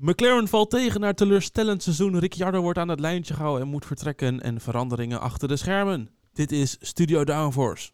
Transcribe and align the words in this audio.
McLaren 0.00 0.48
valt 0.48 0.70
tegen 0.70 1.00
naar 1.00 1.14
teleurstellend 1.14 1.82
seizoen. 1.82 2.18
Ricciardo 2.18 2.60
wordt 2.60 2.78
aan 2.78 2.88
het 2.88 3.00
lijntje 3.00 3.34
gehouden 3.34 3.62
en 3.62 3.68
moet 3.68 3.86
vertrekken. 3.86 4.40
En 4.40 4.60
veranderingen 4.60 5.20
achter 5.20 5.48
de 5.48 5.56
schermen. 5.56 6.10
Dit 6.32 6.52
is 6.52 6.76
Studio 6.80 7.24
Downforce. 7.24 7.90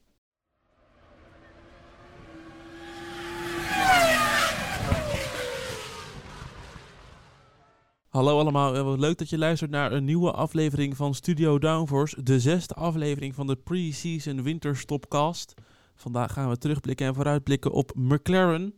Hallo 8.09 8.39
allemaal, 8.39 8.99
leuk 8.99 9.19
dat 9.19 9.31
je 9.31 9.39
luistert 9.39 9.71
naar 9.71 9.93
een 9.93 10.05
nieuwe 10.05 10.33
aflevering 10.33 10.97
van 10.97 11.15
Studio 11.15 11.59
Downforce. 11.59 12.23
De 12.23 12.41
zesde 12.41 12.75
aflevering 12.75 13.35
van 13.35 13.47
de 13.47 13.57
pre-season 13.57 14.43
winterstopcast. 14.43 15.55
Vandaag 15.95 16.33
gaan 16.33 16.49
we 16.49 16.59
terugblikken 16.59 17.07
en 17.07 17.15
vooruitblikken 17.15 17.71
op 17.71 17.93
McLaren. 17.95 18.75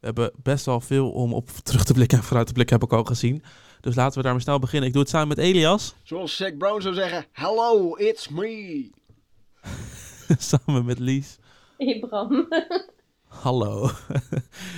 We 0.00 0.06
hebben 0.06 0.32
best 0.42 0.64
wel 0.64 0.80
veel 0.80 1.10
om 1.10 1.32
op 1.32 1.48
terug 1.62 1.84
te 1.84 1.92
blikken 1.92 2.18
en 2.18 2.24
vooruit 2.24 2.46
te 2.46 2.52
blikken, 2.52 2.76
heb 2.80 2.84
ik 2.90 2.96
al 2.96 3.04
gezien. 3.04 3.42
Dus 3.80 3.94
laten 3.94 4.16
we 4.16 4.22
daar 4.22 4.32
maar 4.32 4.42
snel 4.42 4.58
beginnen. 4.58 4.86
Ik 4.88 4.92
doe 4.94 5.02
het 5.02 5.10
samen 5.10 5.28
met 5.28 5.38
Elias. 5.38 5.94
Zoals 6.02 6.36
Zack 6.36 6.58
Brown 6.58 6.80
zou 6.80 6.94
zeggen, 6.94 7.26
hello, 7.32 7.94
it's 7.96 8.28
me. 8.28 8.90
samen 10.38 10.84
met 10.84 10.98
Lies. 10.98 11.38
Hey 11.78 11.98
Bram. 12.08 12.48
Hallo. 13.28 13.90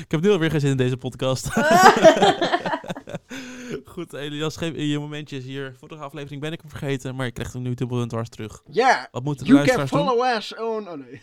ik 0.04 0.10
heb 0.10 0.20
nu 0.20 0.30
alweer 0.30 0.50
geen 0.50 0.60
zin 0.60 0.70
in 0.70 0.76
deze 0.76 0.96
podcast. 0.96 1.48
Goed, 3.84 4.12
Elias, 4.12 4.56
geef 4.56 4.76
je 4.76 4.98
momentjes 4.98 5.44
hier. 5.44 5.74
Vorige 5.78 6.02
aflevering 6.02 6.40
ben 6.40 6.52
ik 6.52 6.60
hem 6.60 6.70
vergeten, 6.70 7.14
maar 7.14 7.26
je 7.26 7.32
krijgt 7.32 7.52
hem 7.52 7.62
nu 7.62 7.74
dubbel 7.74 8.00
en 8.02 8.08
dwars 8.08 8.28
terug. 8.28 8.62
Ja, 8.70 9.08
Wat 9.10 9.24
moeten 9.24 9.46
de 9.46 9.52
you 9.52 9.66
can 9.66 9.76
doen? 9.76 9.86
follow 9.88 10.36
us 10.36 10.54
on... 10.56 10.88
Oh 10.88 10.98
nee. 10.98 11.22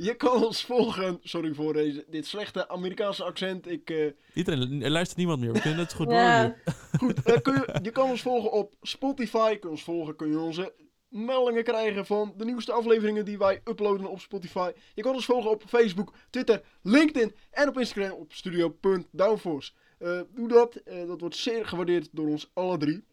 Je 0.00 0.14
kan 0.14 0.44
ons 0.44 0.64
volgen, 0.64 1.18
sorry 1.22 1.54
voor 1.54 1.72
deze, 1.72 2.04
dit 2.08 2.26
slechte 2.26 2.68
Amerikaanse 2.68 3.24
accent. 3.24 3.70
Ik, 3.70 3.90
eh, 3.90 4.12
Iedereen, 4.34 4.82
er 4.82 4.90
luistert 4.90 5.18
niemand 5.18 5.40
meer. 5.40 5.52
We 5.52 5.60
kunnen 5.60 5.78
het 5.78 5.94
goed 5.94 6.10
Ja. 6.10 6.42
door 6.42 6.56
nu. 6.64 6.72
goed, 7.06 7.22
eh, 7.22 7.40
kun 7.40 7.54
je, 7.54 7.78
je 7.82 7.90
kan 7.90 8.10
ons 8.10 8.22
volgen 8.22 8.52
op 8.52 8.74
Spotify. 8.82 9.48
Kun 9.56 9.68
je 9.68 9.74
ons 9.74 9.82
volgen, 9.84 10.16
kun 10.16 10.30
je 10.30 10.38
onze 10.38 10.74
meldingen 11.08 11.64
krijgen 11.64 12.06
van 12.06 12.34
de 12.36 12.44
nieuwste 12.44 12.72
afleveringen 12.72 13.24
die 13.24 13.38
wij 13.38 13.60
uploaden 13.64 14.10
op 14.10 14.20
Spotify. 14.20 14.70
Je 14.94 15.02
kan 15.02 15.14
ons 15.14 15.24
volgen 15.24 15.50
op 15.50 15.62
Facebook, 15.66 16.12
Twitter, 16.30 16.62
LinkedIn 16.82 17.34
en 17.50 17.68
op 17.68 17.78
Instagram 17.78 18.10
op 18.18 18.32
studio.downforce. 18.32 19.72
Eh, 19.98 20.20
doe 20.34 20.48
dat, 20.48 20.74
eh, 20.74 21.06
dat 21.06 21.20
wordt 21.20 21.36
zeer 21.36 21.66
gewaardeerd 21.66 22.08
door 22.12 22.26
ons 22.28 22.50
alle 22.54 22.76
drie. 22.78 23.04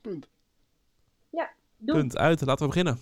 Punt. 0.00 0.28
Doe. 1.78 1.96
Punt 1.96 2.16
uit, 2.16 2.40
laten 2.40 2.62
we 2.66 2.72
beginnen. 2.72 2.98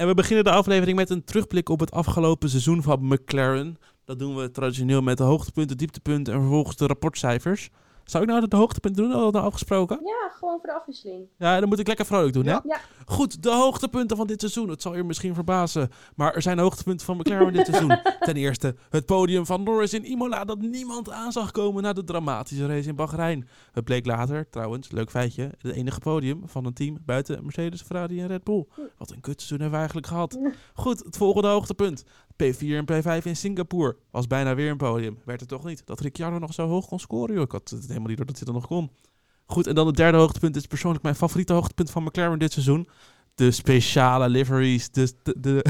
En 0.00 0.06
we 0.06 0.14
beginnen 0.14 0.44
de 0.44 0.50
aflevering 0.50 0.96
met 0.96 1.10
een 1.10 1.24
terugblik 1.24 1.68
op 1.68 1.80
het 1.80 1.90
afgelopen 1.90 2.48
seizoen 2.48 2.82
van 2.82 3.06
McLaren. 3.06 3.78
Dat 4.04 4.18
doen 4.18 4.36
we 4.36 4.50
traditioneel 4.50 5.00
met 5.00 5.16
de 5.16 5.22
hoogtepunten, 5.22 5.76
dieptepunten 5.76 6.34
en 6.34 6.40
vervolgens 6.40 6.76
de 6.76 6.86
rapportcijfers. 6.86 7.70
Zou 8.04 8.22
ik 8.22 8.28
nou 8.28 8.48
de 8.48 8.56
hoogtepunten 8.56 9.02
doen? 9.02 9.12
Hadden 9.12 9.32
we 9.32 9.36
dat 9.38 9.46
afgesproken? 9.46 10.00
Ja, 10.04 10.30
gewoon 10.38 10.58
voor 10.60 10.68
de 10.68 10.74
afwisseling. 10.74 11.26
Ja, 11.38 11.60
dan 11.60 11.68
moet 11.68 11.78
ik 11.78 11.86
lekker 11.86 12.06
vrolijk 12.06 12.32
doen, 12.32 12.46
hè? 12.46 12.52
Ja. 12.52 12.80
Goed, 13.10 13.42
de 13.42 13.50
hoogtepunten 13.50 14.16
van 14.16 14.26
dit 14.26 14.40
seizoen. 14.40 14.68
Het 14.68 14.82
zal 14.82 14.96
je 14.96 15.04
misschien 15.04 15.34
verbazen, 15.34 15.90
maar 16.14 16.34
er 16.34 16.42
zijn 16.42 16.58
hoogtepunten 16.58 17.06
van 17.06 17.16
McLaren 17.16 17.52
dit 17.52 17.66
seizoen. 17.66 17.98
Ten 18.20 18.36
eerste 18.36 18.74
het 18.90 19.06
podium 19.06 19.46
van 19.46 19.62
Norris 19.62 19.94
in 19.94 20.04
Imola 20.04 20.44
dat 20.44 20.58
niemand 20.58 21.10
aan 21.10 21.32
zag 21.32 21.50
komen 21.50 21.82
na 21.82 21.92
de 21.92 22.04
dramatische 22.04 22.66
race 22.66 22.88
in 22.88 22.94
Bahrein. 22.94 23.48
Het 23.72 23.84
bleek 23.84 24.06
later, 24.06 24.48
trouwens, 24.50 24.90
leuk 24.90 25.10
feitje, 25.10 25.50
het 25.58 25.72
enige 25.72 25.98
podium 25.98 26.42
van 26.44 26.64
een 26.64 26.72
team 26.72 26.98
buiten 27.04 27.42
Mercedes, 27.42 27.82
Ferrari 27.82 28.20
en 28.20 28.26
Red 28.26 28.44
Bull. 28.44 28.66
Wat 28.98 29.10
een 29.10 29.20
kutseizoen 29.20 29.60
hebben 29.60 29.70
we 29.70 29.76
eigenlijk 29.76 30.06
gehad. 30.06 30.38
Goed, 30.74 31.04
het 31.04 31.16
volgende 31.16 31.48
hoogtepunt. 31.48 32.04
P4 32.42 32.66
en 32.66 32.84
P5 32.92 33.24
in 33.24 33.36
Singapore. 33.36 33.96
Was 34.10 34.26
bijna 34.26 34.54
weer 34.54 34.70
een 34.70 34.76
podium. 34.76 35.18
Werd 35.24 35.40
het 35.40 35.48
toch 35.48 35.64
niet 35.64 35.86
dat 35.86 36.00
Ricciardo 36.00 36.38
nog 36.38 36.54
zo 36.54 36.66
hoog 36.66 36.86
kon 36.86 37.00
scoren? 37.00 37.34
Joh. 37.34 37.44
Ik 37.44 37.52
had 37.52 37.70
het 37.70 37.86
helemaal 37.86 38.08
niet 38.08 38.16
door 38.16 38.26
dat 38.26 38.36
hij 38.36 38.44
dat 38.44 38.54
nog 38.54 38.66
kon. 38.66 38.90
Goed, 39.50 39.66
en 39.66 39.74
dan 39.74 39.86
het 39.86 39.96
derde 39.96 40.18
hoogtepunt 40.18 40.56
is 40.56 40.66
persoonlijk 40.66 41.02
mijn 41.02 41.14
favoriete 41.14 41.52
hoogtepunt 41.52 41.90
van 41.90 42.02
McLaren 42.02 42.38
dit 42.38 42.52
seizoen. 42.52 42.88
De 43.34 43.50
speciale 43.50 44.28
liveries. 44.28 44.90
De, 44.90 45.12
de, 45.22 45.34
de, 45.38 45.64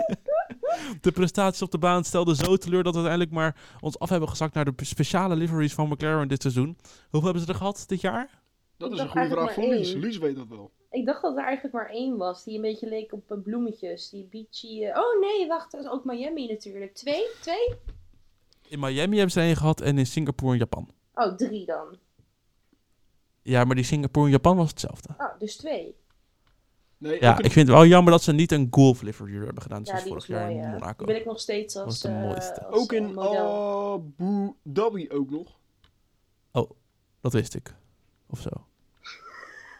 de 1.00 1.12
prestaties 1.12 1.62
op 1.62 1.70
de 1.70 1.78
baan 1.78 2.04
stelden 2.04 2.36
zo 2.36 2.56
teleur 2.56 2.82
dat 2.82 2.94
we 2.94 3.00
uiteindelijk 3.00 3.36
maar 3.36 3.56
ons 3.80 3.98
af 3.98 4.08
hebben 4.08 4.28
gezakt 4.28 4.54
naar 4.54 4.64
de 4.64 4.84
speciale 4.84 5.36
liveries 5.36 5.74
van 5.74 5.88
McLaren 5.88 6.28
dit 6.28 6.42
seizoen. 6.42 6.76
Hoeveel 7.02 7.22
hebben 7.22 7.42
ze 7.42 7.48
er 7.48 7.54
gehad 7.54 7.84
dit 7.86 8.00
jaar? 8.00 8.40
Dat 8.76 8.92
is 8.92 8.98
een 8.98 9.08
goede 9.08 9.28
vraag 9.28 9.38
eigenlijk 9.38 9.54
voor 9.54 9.68
maar 9.68 9.76
Lies. 9.76 9.92
één. 9.92 10.00
Lies 10.00 10.18
weet 10.18 10.36
dat 10.36 10.48
wel. 10.48 10.70
Ik 10.90 11.06
dacht 11.06 11.22
dat 11.22 11.36
er 11.36 11.44
eigenlijk 11.44 11.74
maar 11.74 11.90
één 11.90 12.16
was, 12.16 12.44
die 12.44 12.54
een 12.54 12.62
beetje 12.62 12.88
leek 12.88 13.12
op 13.12 13.30
eh, 13.30 13.38
bloemetjes. 13.42 14.10
Die 14.10 14.28
beachy... 14.30 14.86
Oh 14.86 15.20
nee, 15.20 15.46
wacht, 15.48 15.72
dat 15.72 15.80
is 15.80 15.90
ook 15.90 16.04
Miami 16.04 16.46
natuurlijk. 16.46 16.94
Twee? 16.94 17.26
Twee? 17.40 17.74
In 18.68 18.80
Miami 18.80 19.14
hebben 19.14 19.30
ze 19.32 19.40
er 19.40 19.46
één 19.46 19.56
gehad 19.56 19.80
en 19.80 19.98
in 19.98 20.06
Singapore 20.06 20.52
en 20.52 20.58
Japan. 20.58 20.90
Oh, 21.14 21.34
drie 21.34 21.66
dan. 21.66 21.98
Ja, 23.48 23.64
maar 23.64 23.74
die 23.74 23.84
Singapore 23.84 24.26
en 24.26 24.32
Japan 24.32 24.56
was 24.56 24.68
hetzelfde. 24.70 25.08
Oh, 25.18 25.38
dus 25.38 25.56
twee. 25.56 25.96
Nee, 26.98 27.20
Ja, 27.20 27.38
ik 27.38 27.52
vind 27.52 27.68
het 27.68 27.76
wel 27.76 27.86
jammer 27.86 28.12
dat 28.12 28.22
ze 28.22 28.32
niet 28.32 28.52
een 28.52 28.66
golf 28.70 29.02
livery 29.02 29.44
hebben 29.44 29.62
gedaan 29.62 29.78
Ja, 29.78 29.84
zoals 29.84 30.02
die 30.02 30.08
vorig 30.08 30.28
is 30.28 30.34
jaar 30.34 30.46
mooi, 30.46 30.56
in 30.56 30.62
ja. 30.62 30.70
Monaco. 30.70 31.04
Wil 31.06 31.16
ik 31.16 31.24
nog 31.24 31.40
steeds 31.40 31.76
als, 31.76 31.84
Was 31.84 32.00
de 32.00 32.08
eh, 32.08 32.20
mooiste. 32.20 32.64
als, 32.64 32.80
ook 32.80 32.92
in 32.92 33.18
eh. 33.18 33.24
Abu 33.24 34.54
Dhabi 34.62 35.10
ook 35.10 35.30
nog. 35.30 35.56
Dat 37.20 37.32
wist 37.32 37.54
ik. 37.54 37.74
Of 38.26 38.40
zo. 38.40 38.50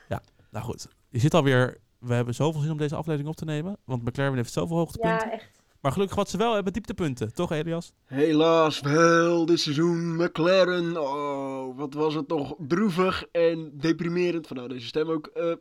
Ja, 0.09 0.23
nou 0.51 0.65
goed. 0.65 0.89
Je 1.09 1.19
zit 1.19 1.35
alweer... 1.35 1.81
We 1.99 2.15
hebben 2.15 2.35
zoveel 2.35 2.61
zin 2.61 2.71
om 2.71 2.77
deze 2.79 2.97
aflevering 2.97 3.29
op 3.29 3.37
te 3.37 3.45
nemen. 3.45 3.77
Want 3.85 4.05
McLaren 4.05 4.35
heeft 4.35 4.53
zoveel 4.53 4.77
hoogtepunten. 4.77 5.29
Ja, 5.29 5.33
echt. 5.33 5.58
Maar 5.81 5.93
gelukkig 5.93 6.17
wat 6.17 6.31
ze 6.31 6.37
wel 6.37 6.55
hebben, 6.55 6.73
dieptepunten. 6.73 7.35
Toch, 7.35 7.53
Elias? 7.53 7.93
Helaas 8.05 8.81
wel, 8.81 9.47
dit 9.47 9.61
seizoen 9.61 10.17
McLaren. 10.17 10.97
Oh, 10.97 11.77
wat 11.77 11.95
was 11.95 12.15
het 12.15 12.29
toch 12.29 12.55
droevig 12.59 13.25
en 13.31 13.71
deprimerend. 13.75 14.47
Vandaar 14.47 14.69
deze 14.69 14.87
stem 14.87 15.11
ook. 15.11 15.27
Eh, 15.27 15.55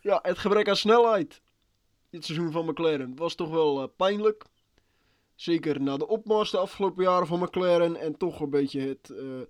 ja, 0.00 0.18
het 0.22 0.38
gebrek 0.38 0.68
aan 0.68 0.76
snelheid. 0.76 1.40
Dit 2.10 2.24
seizoen 2.24 2.52
van 2.52 2.66
McLaren 2.66 3.16
was 3.16 3.34
toch 3.34 3.50
wel 3.50 3.82
eh, 3.82 3.88
pijnlijk. 3.96 4.44
Zeker 5.34 5.80
na 5.80 5.96
de 5.96 6.08
opmars 6.08 6.50
de 6.50 6.58
afgelopen 6.58 7.04
jaren 7.04 7.26
van 7.26 7.40
McLaren. 7.40 7.96
En 7.96 8.16
toch 8.16 8.40
een 8.40 8.50
beetje 8.50 8.80
het, 8.80 9.10
eh, 9.10 9.40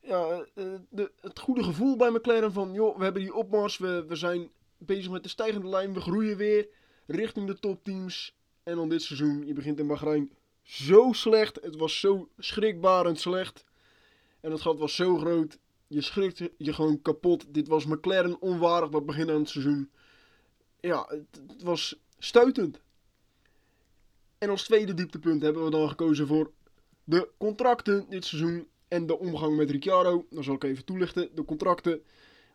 ja, 0.00 0.44
de, 0.88 1.12
het 1.20 1.38
goede 1.38 1.62
gevoel 1.62 1.96
bij 1.96 2.10
McLaren 2.10 2.52
van... 2.52 2.72
joh, 2.72 2.96
we 2.96 3.04
hebben 3.04 3.22
die 3.22 3.34
opmars, 3.34 3.78
we, 3.78 4.04
we 4.08 4.16
zijn 4.16 4.50
bezig 4.78 5.10
met 5.10 5.22
de 5.22 5.28
stijgende 5.28 5.68
lijn. 5.68 5.94
We 5.94 6.00
groeien 6.00 6.36
weer 6.36 6.68
richting 7.06 7.46
de 7.46 7.58
topteams. 7.58 8.38
En 8.62 8.76
dan 8.76 8.88
dit 8.88 9.02
seizoen, 9.02 9.46
je 9.46 9.52
begint 9.52 9.78
in 9.78 9.86
Bahrein 9.86 10.30
zo 10.62 11.12
slecht. 11.12 11.58
Het 11.62 11.76
was 11.76 12.00
zo 12.00 12.28
schrikbarend 12.38 13.20
slecht. 13.20 13.64
En 14.40 14.50
het 14.50 14.60
gat 14.60 14.78
was 14.78 14.94
zo 14.94 15.16
groot. 15.18 15.58
Je 15.86 16.00
schrikt 16.00 16.50
je 16.56 16.72
gewoon 16.72 17.02
kapot. 17.02 17.54
Dit 17.54 17.68
was 17.68 17.86
McLaren 17.86 18.40
onwaardig 18.40 18.90
dat 18.90 19.06
begin 19.06 19.30
aan 19.30 19.40
het 19.40 19.48
seizoen. 19.48 19.90
Ja, 20.80 21.06
het, 21.08 21.62
was 21.62 21.96
stuitend. 22.18 22.80
En 24.38 24.50
als 24.50 24.64
tweede 24.64 24.94
dieptepunt 24.94 25.42
hebben 25.42 25.64
we 25.64 25.70
dan 25.70 25.88
gekozen 25.88 26.26
voor 26.26 26.52
de 27.04 27.28
contracten 27.38 28.06
dit 28.08 28.24
seizoen. 28.24 28.68
En 28.88 29.06
de 29.06 29.18
omgang 29.18 29.56
met 29.56 29.70
Ricciardo. 29.70 30.26
Dan 30.30 30.44
zal 30.44 30.54
ik 30.54 30.64
even 30.64 30.84
toelichten. 30.84 31.28
De 31.34 31.44
contracten. 31.44 32.02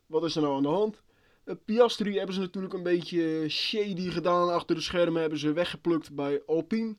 Wat 0.06 0.24
is 0.24 0.36
er 0.36 0.42
nou 0.42 0.56
aan 0.56 0.64
de 0.64 0.70
hand? 0.70 1.04
Eh, 1.46 1.56
Piastri 1.66 2.18
hebben 2.18 2.36
ze 2.36 2.42
natuurlijk 2.42 2.74
een 2.74 2.84
beetje 2.84 3.50
shady 3.50 4.10
gedaan. 4.10 4.54
Achter 4.54 4.76
de 4.76 4.82
schermen 4.82 5.22
hebben 5.22 5.40
ze 5.40 5.54
weggeplukt 5.54 6.16
bij 6.16 6.42
Alpine. 6.46 6.96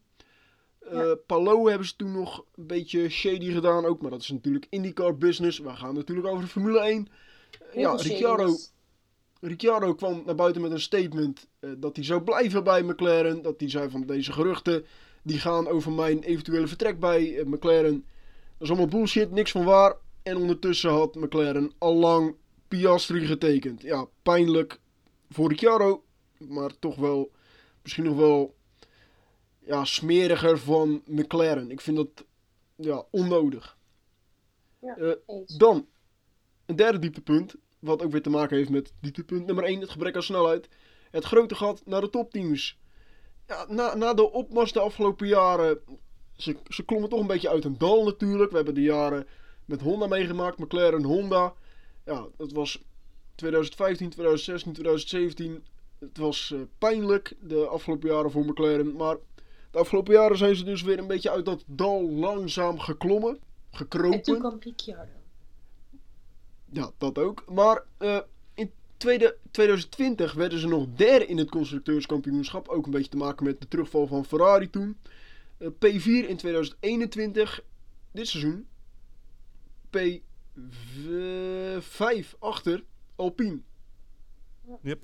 Eh 0.81 0.93
Ja. 0.93 1.15
Palou 1.27 1.69
hebben 1.69 1.87
ze 1.87 1.97
toen 1.97 2.12
nog 2.12 2.45
een 2.55 2.67
beetje 2.67 3.09
shady 3.09 3.53
gedaan 3.53 3.84
ook. 3.84 4.01
Maar 4.01 4.11
dat 4.11 4.21
is 4.21 4.31
natuurlijk 4.31 4.67
IndyCar 4.71 5.17
business. 5.17 5.59
We 5.59 5.77
gaan 5.77 5.95
natuurlijk 5.95 6.27
over 6.27 6.45
de 6.45 6.51
Formule 6.51 6.81
1. 6.81 7.09
Eh, 7.73 7.81
ja, 7.81 7.95
Ricciardo. 7.95 8.57
Ricciardo 9.41 9.95
kwam 9.95 10.23
naar 10.27 10.34
buiten 10.34 10.63
met 10.63 10.71
een 10.71 10.81
statement 10.81 11.49
dat 11.78 11.97
hij 11.97 12.05
zou 12.05 12.23
blijven 12.23 12.65
bij 12.65 12.83
McLaren. 12.83 13.43
Dat 13.43 13.54
hij 13.60 13.71
zei 13.71 13.91
van 13.91 14.07
deze 14.07 14.33
geruchten 14.33 14.84
die 15.22 15.39
gaan 15.39 15.69
over 15.69 15.93
mijn 15.93 16.22
eventuele 16.22 16.66
vertrek 16.66 17.01
bij 17.01 17.43
McLaren. 17.47 18.04
Dat 18.59 18.63
is 18.63 18.69
allemaal 18.69 18.89
bullshit, 18.89 19.31
niks 19.31 19.51
van 19.51 19.65
waar. 19.65 19.97
En 20.22 20.37
ondertussen 20.37 20.91
had 20.91 21.15
McLaren 21.15 21.72
al 21.78 21.95
lang 21.95 22.37
Piastri 22.68 23.27
getekend. 23.27 23.83
Ja, 23.83 24.07
pijnlijk 24.22 24.80
voor 25.30 25.48
Ricciardo, 25.48 26.04
maar 26.39 26.78
toch 26.78 26.97
wel 26.97 27.30
misschien 27.83 28.04
nog 28.04 28.16
wel 28.16 28.54
ja, 29.59 29.84
smeriger 29.84 30.59
van 30.59 31.03
McLaren. 31.07 31.71
Ik 31.71 31.80
vind 31.80 31.97
dat 31.97 32.24
ja, 32.74 33.04
onnodig. 33.10 33.77
Ja, 34.78 34.97
Eh, 34.97 35.13
dan 35.57 35.86
een 36.66 36.77
derde 36.77 36.98
dieptepunt, 36.98 37.54
wat 37.78 38.03
ook 38.03 38.10
weer 38.10 38.22
te 38.22 38.30
maken 38.30 38.57
heeft 38.57 38.71
met 38.71 38.92
dieptepunt 39.01 39.47
nummer 39.47 39.65
1, 39.65 39.80
het 39.80 39.91
gebrek 39.91 40.15
aan 40.15 40.22
snelheid. 40.22 40.69
Het 41.10 41.24
grote 41.24 41.54
gat 41.54 41.83
naar 41.84 42.01
de 42.01 42.10
topteams. 42.10 42.78
Ja, 43.47 43.66
na, 43.69 43.95
na 43.95 44.15
de 44.15 44.30
opmars 44.30 44.72
de 44.72 44.80
afgelopen 44.80 45.27
jaren, 45.27 45.78
ze, 46.36 46.57
ze 46.69 46.84
klommen 46.84 47.09
toch 47.09 47.21
een 47.21 47.27
beetje 47.27 47.48
uit 47.48 47.65
een 47.65 47.78
dal 47.78 48.04
natuurlijk. 48.04 48.51
We 48.51 48.57
hebben 48.57 48.74
de 48.74 48.83
jaren 48.83 49.27
met 49.65 49.80
Honda 49.80 50.07
meegemaakt, 50.07 50.59
McLaren, 50.59 51.04
Honda. 51.04 51.54
Ja, 52.07 52.27
dat 52.37 52.53
was 52.53 52.83
2015, 53.35 54.11
2016, 54.11 54.73
2017. 54.73 55.65
het 55.99 56.19
was 56.19 56.53
eh, 56.53 56.61
pijnlijk 56.79 57.35
de 57.41 57.67
afgelopen 57.67 58.11
jaren 58.11 58.31
voor 58.31 58.45
McLaren. 58.45 58.97
Maar 58.97 59.17
de 59.71 59.79
afgelopen 59.79 60.15
jaren 60.15 60.37
zijn 60.37 60.57
ze 60.57 60.65
dus 60.65 60.83
weer 60.83 60.99
een 60.99 61.07
beetje 61.07 61.31
uit 61.31 61.45
dat 61.45 61.65
dal 61.67 62.11
langzaam 62.11 62.79
geklommen. 62.79 63.31
En 63.31 63.39
toen 63.39 63.79
Gekropen. 63.79 64.39
kwam 64.39 64.57
Ricciardo. 64.61 65.13
Ja, 66.71 66.91
dat 66.99 67.19
ook. 67.19 67.45
Maar 67.49 67.83
eh, 67.99 68.21
in 68.55 68.71
tweede, 68.97 69.37
2020 69.51 70.33
werden 70.33 70.59
ze 70.59 70.69
nog 70.69 70.87
derde 70.95 71.27
in 71.27 71.39
het 71.39 71.51
constructeurskampioenschap. 71.51 72.69
Ook 72.69 72.85
een 72.85 72.91
beetje 72.91 73.11
te 73.11 73.17
maken 73.17 73.45
met 73.45 73.61
de 73.61 73.69
terugval 73.69 74.07
van 74.07 74.25
Ferrari 74.25 74.71
toen. 74.71 74.97
Eh, 75.59 75.69
P4 75.69 76.29
in 76.29 76.37
2021. 76.37 77.63
Dit 78.13 78.29
seizoen. 78.29 78.67
P5 80.57 82.39
achter 82.39 82.85
Alpine. 83.17 83.61
Yep. 84.83 85.03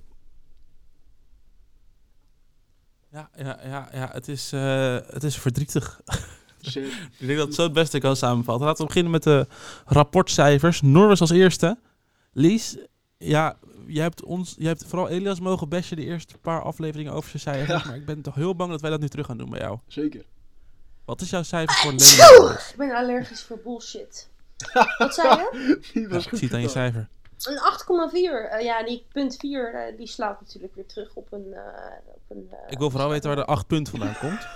Ja, 3.12 3.30
ja, 3.36 3.58
ja, 3.64 3.88
ja 3.92 4.08
het, 4.12 4.28
is, 4.28 4.52
eh, 4.52 4.98
het 5.06 5.22
is 5.24 5.36
verdrietig. 5.36 6.00
Ik 6.62 7.26
denk 7.26 7.38
dat 7.38 7.46
het 7.46 7.54
zo 7.54 7.62
het 7.62 7.72
beste 7.72 7.98
kan 7.98 8.16
samenvatten. 8.16 8.66
Laten 8.66 8.80
we 8.80 8.86
beginnen 8.86 9.12
met 9.12 9.22
de 9.22 9.46
rapportcijfers. 9.84 10.80
Norris 10.80 11.20
als 11.20 11.30
eerste. 11.30 11.78
Lies, 12.32 12.76
ja, 13.18 13.56
jij 13.86 14.02
hebt, 14.02 14.22
ons, 14.22 14.54
jij 14.58 14.68
hebt 14.68 14.84
vooral 14.86 15.08
Elias 15.08 15.40
mogen 15.40 15.68
bashen 15.68 15.96
de 15.96 16.04
eerste 16.04 16.38
paar 16.38 16.62
afleveringen 16.62 17.12
over 17.12 17.30
zijn 17.30 17.42
cijfers. 17.42 17.82
Ja. 17.82 17.88
Maar 17.88 17.96
ik 17.96 18.06
ben 18.06 18.22
toch 18.22 18.34
heel 18.34 18.56
bang 18.56 18.70
dat 18.70 18.80
wij 18.80 18.90
dat 18.90 19.00
nu 19.00 19.08
terug 19.08 19.26
gaan 19.26 19.38
doen 19.38 19.50
bij 19.50 19.60
jou. 19.60 19.78
Zeker. 19.86 20.24
Wat 21.04 21.20
is 21.20 21.30
jouw 21.30 21.42
cijfer 21.42 21.76
voor 21.76 21.92
Lennon 21.92 22.38
Norris? 22.38 22.70
Ik 22.70 22.76
ben 22.76 22.94
allergisch 22.94 23.42
voor 23.42 23.60
bullshit. 23.64 24.30
Wat 24.98 25.14
zei 25.14 25.28
je? 25.38 25.78
Die 25.92 26.02
Ja, 26.02 26.08
was 26.08 26.22
ik 26.24 26.28
goed 26.30 26.40
het 26.40 26.52
aan 26.52 26.60
je 26.60 26.68
cijfer. 26.68 27.08
Een 27.42 27.58
8,4. 28.10 28.50
Eh, 28.50 28.60
ja, 28.64 28.84
die 28.84 29.04
punt 29.12 29.36
4 29.36 29.74
eh, 29.74 29.96
die 29.96 30.06
slaat 30.06 30.40
natuurlijk 30.40 30.74
weer 30.74 30.86
terug 30.86 31.14
op 31.14 31.26
een. 31.32 31.52
eh, 31.52 31.60
op 32.06 32.20
een 32.28 32.50
Ik 32.68 32.78
wil 32.78 32.90
vooral 32.90 33.08
weten 33.08 33.26
waar 33.26 33.36
de 33.36 33.44
8 33.44 33.66
punt 33.66 33.88
vandaan 33.88 34.16
komt. 34.20 34.46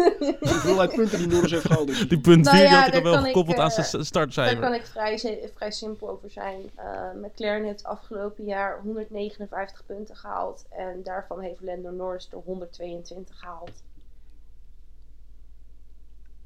Hoeveelheid 0.50 0.94
punten 0.94 1.18
die 1.18 1.26
Norris 1.26 1.50
heeft 1.50 1.64
gehaald. 1.66 1.86
Dus. 1.86 2.08
Die 2.08 2.20
punt 2.20 2.48
4 2.48 2.58
Nou 2.58 2.72
ja, 2.72 2.78
had 2.78 2.88
ik 2.88 2.94
al 2.94 3.02
wel 3.02 3.18
ik, 3.18 3.24
gekoppeld 3.26 3.58
aan 3.58 3.70
zijn 3.70 3.86
s- 3.86 3.90
Daar 3.90 4.04
startcijfer. 4.04 4.60
kan 4.60 4.74
ik 4.74 4.86
vrij, 4.86 5.40
vrij 5.54 5.70
simpel 5.70 6.08
over 6.08 6.30
zijn. 6.30 6.70
Eh, 6.74 7.10
McLaren 7.22 7.64
heeft 7.64 7.84
afgelopen 7.84 8.44
jaar 8.44 8.80
159 8.82 9.82
punten 9.86 10.16
gehaald. 10.16 10.64
En 10.70 11.00
daarvan 11.02 11.40
heeft 11.40 11.60
Lando 11.60 11.90
Norris 11.90 12.28
er 12.32 12.38
122 12.44 13.38
gehaald. 13.38 13.82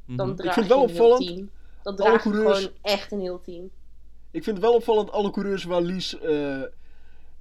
Dan 0.06 0.26
Mhm. 0.28 0.36
draag 0.36 0.54
vind 0.54 0.66
je 0.66 0.72
wel 0.74 0.82
opvallend, 0.82 1.42
team. 1.96 1.96
Dan 1.96 2.06
alle 2.06 2.18
draag 2.18 2.24
je 2.24 2.30
coureurs- 2.30 2.58
gewoon 2.58 2.76
echt 2.82 3.12
een 3.12 3.20
heel 3.20 3.40
team. 3.40 3.70
Ik 4.30 4.44
vind 4.44 4.56
het 4.56 4.64
wel 4.64 4.74
opvallend, 4.74 5.10
alle 5.12 5.30
coureurs 5.30 5.64
waar 5.64 5.80
Lies 5.80 6.18
eh, 6.18 6.28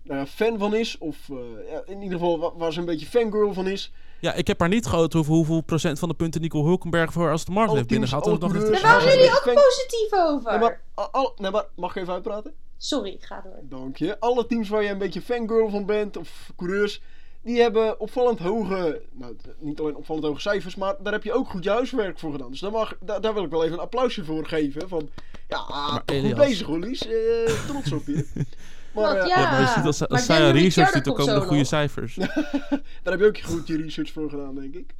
nou 0.04 0.20
ja, 0.20 0.26
fan 0.26 0.58
van 0.58 0.76
is. 0.76 0.98
Of 0.98 1.18
eh, 1.30 1.38
ja, 1.72 1.82
in 1.86 2.02
ieder 2.02 2.18
geval 2.20 2.40
wa- 2.40 2.54
waar 2.56 2.74
ze 2.74 2.80
een 2.80 2.86
beetje 2.86 3.06
fangirl 3.06 3.54
van 3.54 3.68
is. 3.68 3.92
Ja, 4.20 4.34
ik 4.34 4.48
heb 4.48 4.60
haar 4.60 4.70
niet 4.70 4.86
gehoord 4.86 5.14
hoeveel, 5.14 5.36
hoeveel 5.36 5.62
procent 5.62 6.00
van 6.00 6.10
de 6.10 6.16
punten 6.16 6.42
Nico 6.42 6.64
Hulkenberg 6.66 7.12
voor 7.14 7.32
Aston 7.32 7.54
Martin 7.54 7.70
Alle 7.70 7.78
heeft 7.78 7.90
binnengehaald. 7.90 8.26
Dat 8.26 8.40
Daar 8.42 8.82
waren 8.82 9.04
dat 9.06 9.14
jullie 9.14 9.30
ook 9.32 9.44
positief 9.54 10.14
over. 10.14 10.52
Nee 10.52 10.60
maar, 10.60 10.82
a- 11.00 11.10
al, 11.12 11.34
nee, 11.38 11.52
maar 11.52 11.66
mag 11.76 11.96
ik 11.96 12.02
even 12.02 12.14
uitpraten? 12.14 12.54
Sorry, 12.78 13.18
ga 13.20 13.42
door. 13.42 13.60
Dank 13.80 13.98
je. 13.98 14.20
Alle 14.20 14.46
teams 14.46 14.70
waar 14.70 14.84
je 14.84 14.90
een 14.90 14.98
beetje 14.98 15.22
fangirl 15.22 15.70
van 15.70 15.86
bent, 15.86 16.18
of 16.18 16.52
coureurs, 16.56 17.02
die 17.48 17.62
hebben 17.62 18.00
opvallend 18.00 18.40
hoge, 18.40 19.02
nou 19.12 19.36
niet 19.60 19.80
alleen 19.80 19.96
opvallend 19.96 20.26
hoge 20.26 20.42
cijfers, 20.42 20.76
maar 20.76 20.96
daar 21.04 21.14
heb 21.14 21.24
je 21.24 21.34
ook 21.34 21.50
goed 21.50 21.64
je 21.64 21.70
huiswerk 21.70 22.20
voor 22.20 22.32
gedaan. 22.32 22.52
Dus 22.52 22.60
daar, 22.60 22.72
mag, 22.72 22.98
daar, 23.02 23.22
daar 23.22 23.34
wil 23.34 23.44
ik 23.44 23.50
wel 23.50 23.64
even 23.64 23.76
een 23.76 23.84
applausje 23.84 24.26
voor 24.26 24.46
geven. 24.46 24.90
Van, 24.90 25.10
ja, 25.48 25.58
goed 25.58 26.12
Elias. 26.12 26.38
bezig 26.38 26.68
hoor 26.68 26.80
Lies, 26.80 27.08
Eh, 27.08 27.68
trots 27.68 27.92
op 27.92 28.06
je. 28.06 28.28
Maar 28.94 29.16
eh, 29.16 29.28
ja, 29.28 29.40
Ja, 29.40 29.52
maar 29.52 29.62
je 29.62 29.68
ziet 29.68 29.86
als, 29.86 30.08
als 30.08 30.26
zij 30.26 30.52
research 30.52 30.92
doet, 30.92 31.06
dan 31.06 31.14
komen 31.14 31.34
de 31.34 31.40
zo 31.40 31.46
goede 31.46 31.58
nog. 31.58 31.68
cijfers. 31.68 32.16
daar 33.04 33.14
heb 33.14 33.20
je 33.20 33.26
ook 33.26 33.40
goed 33.40 33.68
je 33.68 33.78
research 33.78 34.12
voor 34.12 34.30
gedaan, 34.30 34.56
denk 34.56 34.76
ik. 34.76 34.94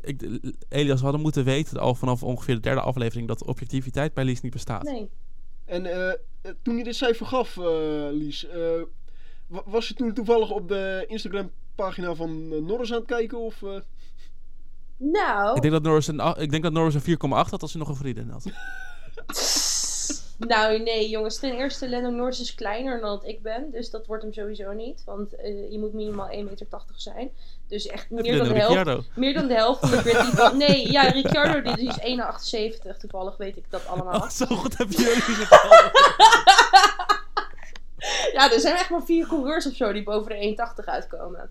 Ik, 0.00 0.40
Elias, 0.68 0.98
we 0.98 1.02
hadden 1.02 1.20
moeten 1.20 1.44
weten 1.44 1.80
al 1.80 1.94
vanaf 1.94 2.22
ongeveer 2.22 2.54
de 2.54 2.60
derde 2.60 2.80
aflevering 2.80 3.28
dat 3.28 3.44
objectiviteit 3.44 4.14
bij 4.14 4.24
Lies 4.24 4.40
niet 4.40 4.52
bestaat. 4.52 4.82
Nee. 4.82 5.10
En 5.64 5.86
eh, 5.86 6.52
toen 6.62 6.76
je 6.76 6.84
dit 6.84 6.96
cijfer 6.96 7.26
gaf, 7.26 7.56
eh, 7.56 8.08
Lies, 8.10 8.46
eh, 8.46 8.82
was 9.48 9.88
je 9.88 9.94
toen 9.94 10.14
toevallig 10.14 10.50
op 10.50 10.68
de 10.68 11.04
Instagram 11.08 11.50
pagina 11.74 12.14
van 12.14 12.48
eh, 12.52 12.58
Norris 12.58 12.92
aan 12.92 12.98
het 12.98 13.06
kijken? 13.06 13.38
Of, 13.38 13.62
eh? 13.62 13.80
Nou, 14.96 15.56
Ik 15.56 15.62
denk 15.62 15.74
dat 15.74 15.82
Norris 15.82 16.06
een, 16.06 16.34
ik 16.36 16.50
denk 16.50 16.62
dat 16.62 16.72
Norris 16.72 16.94
een 16.94 17.16
4,8 17.16 17.28
had 17.28 17.62
als 17.62 17.72
hij 17.72 17.80
nog 17.80 17.88
een 17.88 17.96
vriendin 17.96 18.28
had. 18.30 18.44
nou 20.38 20.78
nee 20.82 21.08
jongens. 21.08 21.38
Ten 21.38 21.52
eerste, 21.52 21.90
Lando 21.90 22.10
Norris 22.10 22.40
is 22.40 22.54
kleiner 22.54 23.00
dan 23.00 23.10
dat 23.10 23.24
ik 23.24 23.42
ben. 23.42 23.70
Dus 23.70 23.90
dat 23.90 24.06
wordt 24.06 24.22
hem 24.22 24.32
sowieso 24.32 24.72
niet. 24.72 25.02
Want 25.04 25.36
eh, 25.36 25.70
je 25.70 25.78
moet 25.78 25.92
minimaal 25.92 26.28
1,80 26.28 26.44
meter 26.44 26.66
zijn. 26.96 27.30
Dus 27.68 27.86
echt 27.86 28.10
meer 28.10 28.38
dan, 28.38 28.48
de 28.48 28.54
helft, 28.54 29.16
meer 29.16 29.34
dan 29.34 29.48
de 29.48 29.54
helft 29.54 29.80
van 29.80 29.90
de 29.90 29.96
grid 29.96 30.20
die 30.20 30.32
van... 30.32 30.56
Nee, 30.56 30.92
ja, 30.92 31.02
Ricciardo 31.02 31.74
die 31.74 31.86
is 31.86 31.98
1,78. 32.92 32.96
Toevallig 32.98 33.36
weet 33.36 33.56
ik 33.56 33.64
dat 33.70 33.86
allemaal. 33.86 34.20
Oh, 34.20 34.28
zo 34.40 34.46
goed 34.46 34.78
heb 34.78 34.90
je 34.90 34.98
jullie 34.98 35.22
gedaan. 35.22 35.90
Ja, 38.38 38.52
er 38.52 38.60
zijn 38.60 38.76
echt 38.76 38.90
maar 38.90 39.04
vier 39.04 39.26
coureurs 39.26 39.66
of 39.66 39.74
zo 39.74 39.92
die 39.92 40.02
boven 40.02 40.28
de 40.30 40.56
1,80 40.80 40.84
uitkomen. 40.84 41.50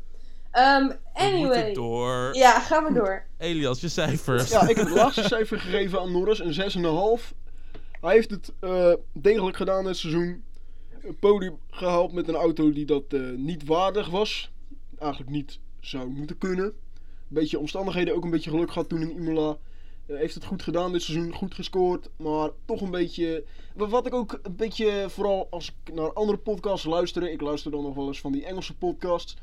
Ehm, 0.51 0.87
We 0.87 0.97
anyway. 1.13 1.73
door. 1.73 2.29
Ja, 2.33 2.59
gaan 2.59 2.83
we 2.83 2.93
door. 2.93 3.23
Elias, 3.37 3.81
je 3.81 3.89
cijfers. 3.89 4.49
Ja, 4.49 4.67
ik 4.67 4.75
heb 4.75 4.85
het 4.85 4.95
laatste 4.95 5.23
cijfer 5.23 5.59
gegeven 5.59 5.99
aan 5.99 6.11
Norris, 6.11 6.39
een 6.39 6.53
6,5. 7.19 7.33
Hij 8.01 8.13
heeft 8.13 8.29
het 8.29 8.53
eh, 8.59 8.93
degelijk 9.13 9.57
gedaan 9.57 9.83
dit 9.83 9.97
seizoen. 9.97 10.43
Een 11.01 11.17
podium 11.19 11.57
gehaald 11.69 12.11
met 12.11 12.27
een 12.27 12.35
auto 12.35 12.71
die 12.73 12.85
dat 12.85 13.03
eh, 13.09 13.21
niet 13.35 13.65
waardig 13.65 14.09
was. 14.09 14.51
Eigenlijk 14.99 15.31
niet 15.31 15.59
zou 15.79 16.07
moeten 16.07 16.37
kunnen. 16.37 16.73
Beetje 17.27 17.59
omstandigheden, 17.59 18.15
ook 18.15 18.23
een 18.23 18.31
beetje 18.31 18.49
geluk 18.49 18.71
gehad 18.71 18.89
toen 18.89 19.01
in 19.01 19.11
Imola. 19.11 19.57
Eh, 20.07 20.17
heeft 20.17 20.33
het 20.35 20.45
goed 20.45 20.61
gedaan 20.61 20.91
dit 20.91 21.01
seizoen, 21.01 21.33
goed 21.33 21.53
gescoord. 21.53 22.09
Maar 22.17 22.49
toch 22.65 22.81
een 22.81 22.91
beetje. 22.91 23.43
wa- 23.75 23.87
Wat 23.87 24.05
ik 24.05 24.13
ook 24.13 24.39
een 24.43 24.55
beetje, 24.55 25.05
vooral 25.09 25.47
als 25.49 25.73
ik 25.85 25.93
naar 25.93 26.13
andere 26.13 26.37
podcasts 26.37 26.85
luister. 26.85 27.31
Ik 27.31 27.41
luister 27.41 27.71
dan 27.71 27.83
nog 27.83 27.95
wel 27.95 28.07
eens 28.07 28.19
van 28.19 28.31
die 28.31 28.45
Engelse 28.45 28.75
podcasts. 28.75 29.37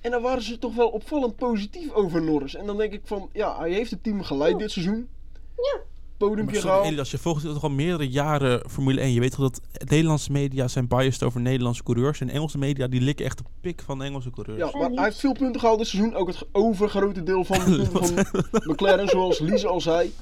En 0.00 0.10
daar 0.10 0.20
waren 0.20 0.42
ze 0.42 0.58
toch 0.58 0.74
wel 0.74 0.88
opvallend 0.88 1.36
positief 1.36 1.92
over 1.92 2.22
Norris. 2.22 2.54
En 2.54 2.66
dan 2.66 2.76
denk 2.76 2.92
ik 2.92 3.00
van, 3.04 3.30
ja, 3.32 3.58
hij 3.58 3.70
heeft 3.72 3.90
het 3.90 4.02
team 4.02 4.22
geleid 4.22 4.58
dit 4.58 4.70
seizoen. 4.70 5.08
Ja. 5.56 5.80
Podiumpje 6.28 6.56
sorry, 6.56 6.70
gehaald. 6.70 6.86
Elias, 6.92 7.10
je 7.10 7.18
volgt 7.18 7.42
toch 7.44 7.62
al 7.62 7.70
meerdere 7.70 8.08
jaren 8.08 8.70
Formule 8.70 9.00
1. 9.00 9.12
Je 9.12 9.20
weet 9.20 9.30
toch 9.30 9.40
dat 9.40 9.60
Nederlandse 9.88 10.32
media 10.32 10.68
zijn 10.68 10.88
biased 10.88 11.22
over 11.22 11.40
Nederlandse 11.40 11.82
coureurs. 11.82 12.20
En 12.20 12.28
Engelse 12.30 12.58
media 12.58 12.86
die 12.86 13.00
likken 13.00 13.24
echt 13.24 13.38
de 13.38 13.44
pik 13.60 13.82
van 13.84 14.02
Engelse 14.02 14.30
coureurs. 14.30 14.58
Ja, 14.72 14.78
maar 14.78 14.90
hij 14.90 15.04
heeft 15.04 15.18
veel 15.20 15.32
punten 15.32 15.60
gehaald 15.60 15.78
dit 15.78 15.86
seizoen. 15.86 16.14
Ook 16.14 16.28
het 16.28 16.46
overgrote 16.52 17.22
deel 17.22 17.44
van 17.44 17.58
de 17.64 17.88
punten 17.88 18.26
van 18.26 18.44
McLaren, 18.64 19.08
zoals 19.08 19.38
Lies 19.38 19.66
al 19.66 19.80
zei. 19.80 20.12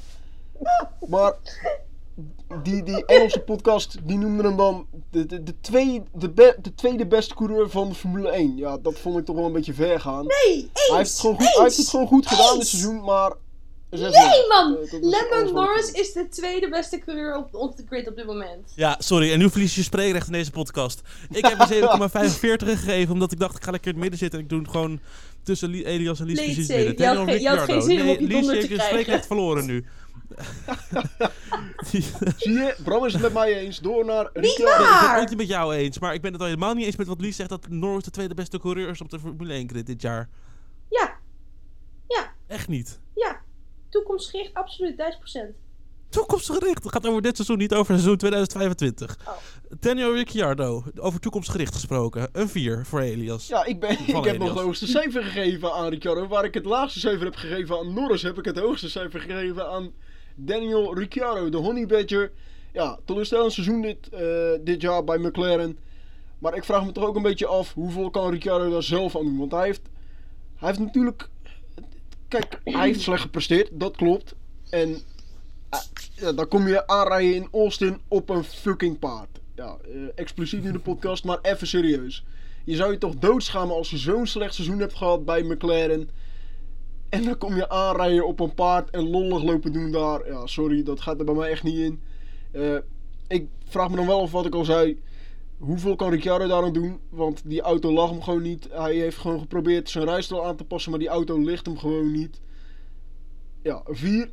Maar 1.09 1.35
die, 2.63 2.83
die 2.83 3.05
Engelse 3.05 3.41
podcast, 3.41 3.97
die 4.03 4.19
noemde 4.19 4.43
hem 4.43 4.57
dan 4.57 4.87
de, 5.11 5.27
de, 5.27 5.43
de, 5.43 5.55
tweede, 5.61 6.05
de, 6.15 6.31
be- 6.31 6.57
de 6.63 6.75
tweede 6.75 7.07
beste 7.07 7.35
coureur 7.35 7.71
van 7.71 7.89
de 7.89 7.95
Formule 7.95 8.29
1. 8.31 8.57
Ja, 8.57 8.79
dat 8.79 8.99
vond 8.99 9.19
ik 9.19 9.25
toch 9.25 9.37
wel 9.37 9.45
een 9.45 9.53
beetje 9.53 9.75
ver 9.75 10.01
gaan. 10.01 10.27
Nee, 10.27 10.57
eens! 10.57 10.89
hij, 10.89 10.97
heeft 10.97 11.11
het 11.11 11.21
gewoon 11.21 11.37
goed, 11.37 11.55
hij 11.55 11.63
heeft 11.63 11.77
het 11.77 11.89
gewoon 11.89 12.07
goed 12.07 12.27
gedaan 12.27 12.59
dit 12.59 12.67
seizoen, 12.67 13.05
maar... 13.05 13.33
Nee 13.91 14.47
man! 14.49 14.77
Eh, 14.77 14.93
Lando 15.01 15.53
Norris 15.53 15.91
is 15.91 16.13
de 16.13 16.29
tweede 16.29 16.69
beste 16.69 16.99
coureur 16.99 17.37
op, 17.37 17.55
op 17.55 17.77
de 17.77 17.85
grid 17.89 18.09
op 18.09 18.17
dit 18.17 18.27
moment. 18.27 18.73
Ja, 18.75 18.97
sorry. 18.99 19.33
En 19.33 19.39
nu 19.39 19.51
verlies 19.51 19.75
je 19.75 19.83
spreekrecht 19.83 20.27
in 20.27 20.33
deze 20.33 20.51
podcast. 20.51 21.03
Ik 21.31 21.45
heb 21.47 21.61
een 21.71 22.11
7,45 22.11 22.79
gegeven, 22.79 23.13
omdat 23.13 23.33
ik 23.33 23.39
dacht, 23.39 23.57
ik 23.57 23.65
ga 23.65 23.71
lekker 23.71 23.89
in 23.89 23.95
het 23.95 24.03
midden 24.03 24.19
zitten. 24.19 24.39
En 24.39 24.45
ik 24.45 24.51
doe 24.51 24.61
het 24.61 24.71
gewoon 24.71 25.01
tussen 25.43 25.69
Li- 25.69 25.85
Elias 25.85 26.21
en 26.21 26.27
Lies 26.27 26.37
Leed 26.39 26.45
precies 26.55 26.69
midden. 26.69 26.97
Je 26.99 27.07
had 27.07 27.29
geen- 27.29 27.41
je 27.41 27.49
had 27.49 27.59
geen 27.61 27.83
zin 27.83 28.01
om 28.03 28.09
op 28.09 28.19
je 28.21 28.27
donder 28.27 28.51
te 28.51 28.57
heeft 28.57 28.69
je 28.69 28.75
krijgen. 28.75 28.85
spreekrecht 28.99 29.27
verloren 29.27 29.67
nu. 29.67 29.85
Zie 31.91 32.05
je, 32.53 32.75
Bram 32.85 33.05
is 33.07 33.13
het 33.13 33.23
met 33.23 33.33
mij 33.33 33.55
eens. 33.55 33.79
Door 33.79 34.05
naar 34.05 34.31
Niet 34.35 34.45
Ricciardo. 34.45 34.73
ik 34.73 34.79
ben 34.89 34.93
het 34.99 35.01
waar! 35.07 35.21
ook 35.21 35.29
niet 35.29 35.39
met 35.39 35.49
jou 35.49 35.75
eens, 35.75 35.99
maar 35.99 36.15
ik 36.15 36.21
ben 36.23 36.33
het 36.33 36.41
al 36.41 36.47
helemaal 36.47 36.75
niet 36.75 36.87
eens 36.87 36.97
met 36.97 37.07
wat 37.07 37.21
Lies 37.21 37.37
zegt 37.37 37.49
dat 37.49 37.69
Norris 37.69 38.05
de 38.05 38.11
tweede 38.11 38.35
beste 38.35 38.59
coureur 38.59 38.89
is 38.89 39.01
op 39.01 39.11
de 39.11 39.19
Formule 39.19 39.53
1 39.53 39.69
grid 39.69 39.87
dit 39.87 40.03
jaar. 40.03 40.29
Ja, 40.91 41.17
Echt 42.47 42.69
niet. 42.69 43.01
ja. 43.15 43.41
Toekomstgericht, 43.89 44.55
absoluut, 44.55 44.97
1000%. 44.97 45.67
Toekomstgericht. 46.09 46.85
Het 46.85 46.93
gaat 46.93 47.07
over 47.07 47.23
dit 47.23 47.37
seizoen, 47.37 47.59
niet 47.59 47.75
over 47.75 47.95
seizoen 47.95 48.17
2025. 48.17 49.19
Oh. 49.27 49.33
Daniel 49.81 50.15
Ricciardo, 50.15 50.85
over 50.97 51.21
toekomstgericht 51.21 51.75
gesproken. 51.75 52.29
Een 52.33 52.49
4 52.49 52.87
voor 52.87 53.01
Elias. 53.01 53.47
Ja, 53.47 53.65
ik, 53.65 53.81
ben, 53.81 53.91
ik 53.91 54.25
heb 54.25 54.39
nog 54.39 54.49
het 54.49 54.59
hoogste 54.59 54.87
cijfer 54.87 55.23
gegeven 55.23 55.73
aan 55.73 55.89
Ricciardo. 55.89 56.27
Waar 56.27 56.45
ik 56.45 56.55
het 56.55 56.65
laagste 56.65 56.99
cijfer 56.99 57.25
heb 57.25 57.35
gegeven 57.35 57.79
aan 57.79 57.93
Norris, 57.93 58.23
heb 58.23 58.39
ik 58.39 58.45
het 58.45 58.59
hoogste 58.59 58.91
cijfer 58.91 59.21
gegeven 59.21 59.69
aan 59.69 59.93
Daniel 60.35 60.95
Ricciardo, 60.95 61.49
de 61.49 61.57
Honey 61.57 61.87
Badger. 61.87 62.33
Ja, 62.73 62.99
teleurstellend 63.05 63.53
seizoen 63.53 63.81
dit, 63.81 64.09
eh, 64.09 64.21
dit 64.61 64.81
jaar 64.81 65.05
bij 65.05 65.19
McLaren. 65.19 65.79
Maar 66.39 66.57
ik 66.57 66.65
vraag 66.65 66.85
me 66.85 66.93
toch 66.93 67.05
ook 67.05 67.17
een 67.17 67.23
beetje 67.23 67.47
af, 67.47 67.75
hoeveel 67.75 68.11
kan 68.11 68.31
Ricciardo 68.31 68.71
daar 68.71 68.83
zelf 68.83 69.17
aan 69.17 69.25
doen? 69.25 69.39
Want 69.39 69.53
hij 69.53 69.65
heeft, 69.65 69.83
hij 70.57 70.69
heeft 70.69 70.81
natuurlijk... 70.81 71.29
Kijk, 72.29 72.61
hij 72.65 72.87
heeft 72.87 73.01
slecht 73.01 73.23
gepresteerd, 73.23 73.69
dat 73.73 73.97
klopt. 73.97 74.35
En 74.71 74.97
eh, 75.71 75.81
ja, 76.15 76.33
dan 76.33 76.49
kom 76.49 76.69
je 76.69 76.87
aanrijden 76.87 77.35
in 77.35 77.49
Austin 77.53 78.01
op 78.09 78.29
een 78.29 78.45
fucking 78.45 78.99
paard. 78.99 79.41
Ja, 79.55 79.77
expliciet 80.15 80.65
in 80.65 80.73
de 80.73 80.79
podcast, 80.79 81.25
maar 81.25 81.39
even 81.43 81.67
serieus. 81.67 82.25
Je 82.65 82.77
zou 82.77 82.93
je 82.93 82.99
toch 82.99 83.15
doodschamen 83.15 83.75
als 83.75 83.91
je 83.91 83.97
zo'n 83.97 84.27
slecht 84.27 84.55
seizoen 84.55 84.79
hebt 84.79 84.95
gehad 84.95 85.25
bij 85.25 85.43
McLaren. 85.43 86.11
En 87.09 87.25
dan 87.25 87.39
kom 87.39 87.57
je 87.57 87.69
aanrijden 87.69 88.27
op 88.27 88.41
een 88.41 88.55
paard 88.55 88.91
en 88.91 89.11
lollig 89.11 89.43
lopen 89.43 89.73
doen 89.73 89.91
daar. 89.91 90.27
Ja, 90.27 90.47
sorry, 90.47 90.83
dat 90.83 91.01
gaat 91.01 91.19
er 91.19 91.25
bij 91.25 91.35
mij 91.35 91.51
echt 91.51 91.63
niet 91.63 91.79
in. 91.79 92.01
Eh, 92.51 92.77
ik 93.29 93.49
vraag 93.65 93.91
me 93.91 93.97
dan 93.97 94.07
wel 94.07 94.21
af 94.21 94.31
wat 94.31 94.47
ik 94.47 94.55
al 94.55 94.65
zei. 94.65 95.01
Hoeveel 95.59 95.97
kan 95.97 96.11
Ricciardo 96.11 96.47
daar 96.47 96.63
aan 96.63 96.73
doen? 96.73 97.01
Want 97.11 97.43
die 97.45 97.61
auto 97.61 97.93
lag 97.93 98.11
hem 98.11 98.23
gewoon 98.23 98.43
niet. 98.43 98.69
Hij 98.71 98.95
heeft 98.95 99.17
gewoon 99.17 99.41
geprobeerd 99.41 99.91
zijn 99.91 100.05
rijstijl 100.05 100.47
aan 100.47 100.57
te 100.57 100.65
passen, 100.65 100.91
maar 100.91 101.01
die 101.01 101.09
auto 101.09 101.39
ligt 101.39 101.67
hem 101.67 101.79
gewoon 101.79 102.13
niet. 102.13 102.41
Ja, 103.63 103.83
vier. 103.85 104.31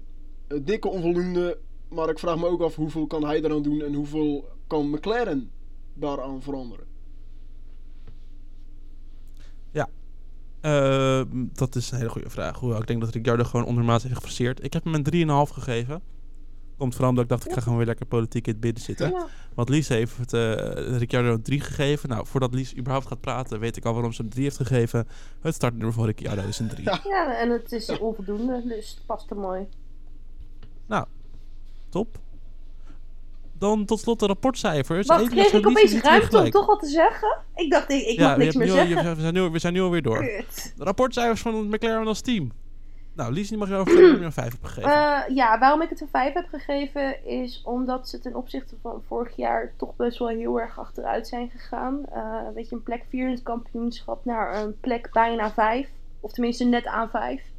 Een 0.47 0.65
dikke 0.65 0.87
onvoldoende. 0.87 1.59
Maar 1.89 2.09
ik 2.09 2.19
vraag 2.19 2.37
me 2.37 2.47
ook 2.47 2.61
af 2.61 2.75
hoeveel 2.75 3.07
kan 3.07 3.25
hij 3.25 3.41
daaraan 3.41 3.63
doen 3.63 3.81
en 3.81 3.93
hoeveel 3.93 4.49
kan 4.67 4.89
McLaren 4.89 5.51
daaraan 5.93 6.41
veranderen. 6.41 6.85
Uh, 10.65 11.21
dat 11.31 11.75
is 11.75 11.91
een 11.91 11.97
hele 11.97 12.09
goede 12.09 12.29
vraag. 12.29 12.61
Ik 12.61 12.87
denk 12.87 13.01
dat 13.01 13.13
Ricciardo 13.13 13.43
gewoon 13.43 13.65
ondermaats 13.65 14.03
heeft 14.03 14.15
geforceerd. 14.15 14.63
Ik 14.63 14.73
heb 14.73 14.83
hem 14.83 14.93
een 14.93 15.47
3,5 15.47 15.53
gegeven. 15.53 16.01
Komt 16.77 16.91
vooral 16.93 17.09
omdat 17.09 17.23
ik 17.23 17.29
dacht, 17.29 17.45
ik 17.45 17.53
ga 17.53 17.61
gewoon 17.61 17.77
weer 17.77 17.87
lekker 17.87 18.05
politiek 18.05 18.47
in 18.47 18.53
het 18.53 18.63
midden 18.63 18.83
zitten. 18.83 19.09
Ja. 19.09 19.27
Want 19.53 19.69
Lies 19.69 19.87
heeft 19.87 20.17
het, 20.17 20.33
uh, 20.33 20.97
Ricciardo 20.97 21.33
een 21.33 21.41
3 21.41 21.59
gegeven. 21.61 22.09
Nou, 22.09 22.25
voordat 22.27 22.53
Lies 22.53 22.75
überhaupt 22.77 23.07
gaat 23.07 23.21
praten, 23.21 23.59
weet 23.59 23.77
ik 23.77 23.85
al 23.85 23.93
waarom 23.93 24.11
ze 24.13 24.21
een 24.23 24.29
3 24.29 24.43
heeft 24.43 24.55
gegeven. 24.57 25.07
Het 25.41 25.53
startnummer 25.55 25.93
voor 25.93 26.05
Ricciardo 26.05 26.41
is 26.47 26.59
een 26.59 26.67
3. 26.67 26.83
Ja. 26.83 27.35
En 27.37 27.49
het 27.49 27.71
is 27.71 27.99
onvoldoende, 27.99 28.63
dus 28.67 28.89
het 28.89 29.05
past 29.05 29.29
er 29.29 29.37
mooi. 29.37 29.67
Nou, 30.85 31.05
top. 31.89 32.17
Dan 33.57 33.85
tot 33.85 33.99
slot 33.99 34.19
de 34.19 34.25
rapportcijfers. 34.25 35.07
Wacht, 35.07 35.29
kreeg 35.29 35.51
ik 35.53 35.67
opeens 35.67 35.93
ruimte 36.01 36.37
om 36.39 36.49
toch 36.49 36.65
wat 36.65 36.79
te 36.79 36.87
zeggen? 36.87 37.37
Ik 37.55 37.71
dacht, 37.71 37.91
ik, 37.91 38.05
ik 38.07 38.17
Ja, 38.19 38.27
mag 38.27 38.37
niks 38.37 38.55
meer 38.55 38.67
nu 38.67 38.73
zeggen. 38.73 39.03
je- 39.09 39.15
we, 39.15 39.21
zijn 39.21 39.33
nu, 39.33 39.41
we 39.41 39.59
zijn 39.59 39.73
nu 39.73 39.81
alweer 39.81 40.01
door. 40.01 40.19
Kut. 40.19 40.73
De 40.77 40.83
rapportcijfers 40.83 41.41
van 41.41 41.55
het 41.55 41.67
McLaren 41.69 42.07
als 42.07 42.21
team. 42.21 42.51
Nou, 43.15 43.33
Lies, 43.33 43.49
die 43.49 43.57
mag 43.57 43.67
je 43.69 43.73
waarom 43.73 44.23
een 44.23 44.31
5 44.31 44.51
hebt 44.51 44.67
gegeven. 44.67 44.91
Eh, 44.91 45.35
ja, 45.35 45.59
waarom 45.59 45.81
ik 45.81 45.89
het 45.89 46.01
een 46.01 46.07
5 46.07 46.33
heb 46.33 46.47
gegeven 46.47 47.25
is 47.25 47.61
omdat 47.65 48.09
ze 48.09 48.19
ten 48.19 48.35
opzichte 48.35 48.75
van 48.81 49.03
vorig 49.07 49.35
jaar 49.35 49.73
toch 49.77 49.95
best 49.95 50.19
wel 50.19 50.27
heel 50.27 50.59
erg 50.59 50.79
achteruit 50.79 51.27
zijn 51.27 51.49
gegaan. 51.49 52.05
Eh, 52.11 52.41
weet 52.53 52.69
je, 52.69 52.75
een 52.75 52.83
plek 52.83 53.05
4 53.09 53.25
in 53.25 53.31
het 53.31 53.43
kampioenschap 53.43 54.25
naar 54.25 54.61
een 54.61 54.79
plek 54.79 55.09
bijna 55.11 55.51
5. 55.51 55.89
Of 56.19 56.31
tenminste 56.31 56.63
net 56.63 56.85
aan 56.85 57.09
5. 57.09 57.53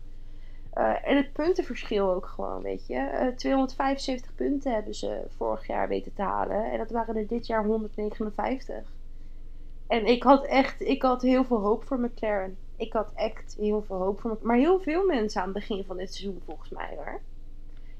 Eh, 0.77 1.09
en 1.09 1.17
het 1.17 1.33
puntenverschil 1.33 2.15
ook 2.15 2.27
gewoon, 2.27 2.63
weet 2.63 2.87
je. 2.87 2.95
Eh, 2.95 3.29
275 3.29 4.35
punten 4.35 4.73
hebben 4.73 4.95
ze 4.95 5.25
vorig 5.37 5.67
jaar 5.67 5.89
weten 5.89 6.15
te 6.15 6.23
halen. 6.23 6.71
En 6.71 6.79
dat 6.79 6.91
waren 6.91 7.17
er 7.17 7.27
dit 7.27 7.47
jaar 7.47 7.65
159. 7.65 8.93
En 9.87 10.07
ik 10.07 10.23
had 10.23 10.47
echt, 10.47 10.81
ik 10.81 11.03
had 11.03 11.23
heel 11.23 11.45
veel 11.45 11.61
hoop 11.61 11.85
voor 11.85 12.01
McLaren. 12.01 12.57
Ik 12.77 12.93
had 12.93 13.09
echt 13.15 13.57
heel 13.59 13.83
veel 13.87 13.97
hoop 13.97 14.17
McLaren. 14.19 14.47
Maar 14.47 14.57
heel 14.57 14.81
veel 14.81 15.07
mensen 15.07 15.41
aan 15.41 15.49
het 15.49 15.57
begin 15.57 15.85
van 15.85 15.97
dit 15.97 16.15
seizoen 16.15 16.43
volgens 16.45 16.71
mij 16.71 16.89
hoor. 16.97 17.21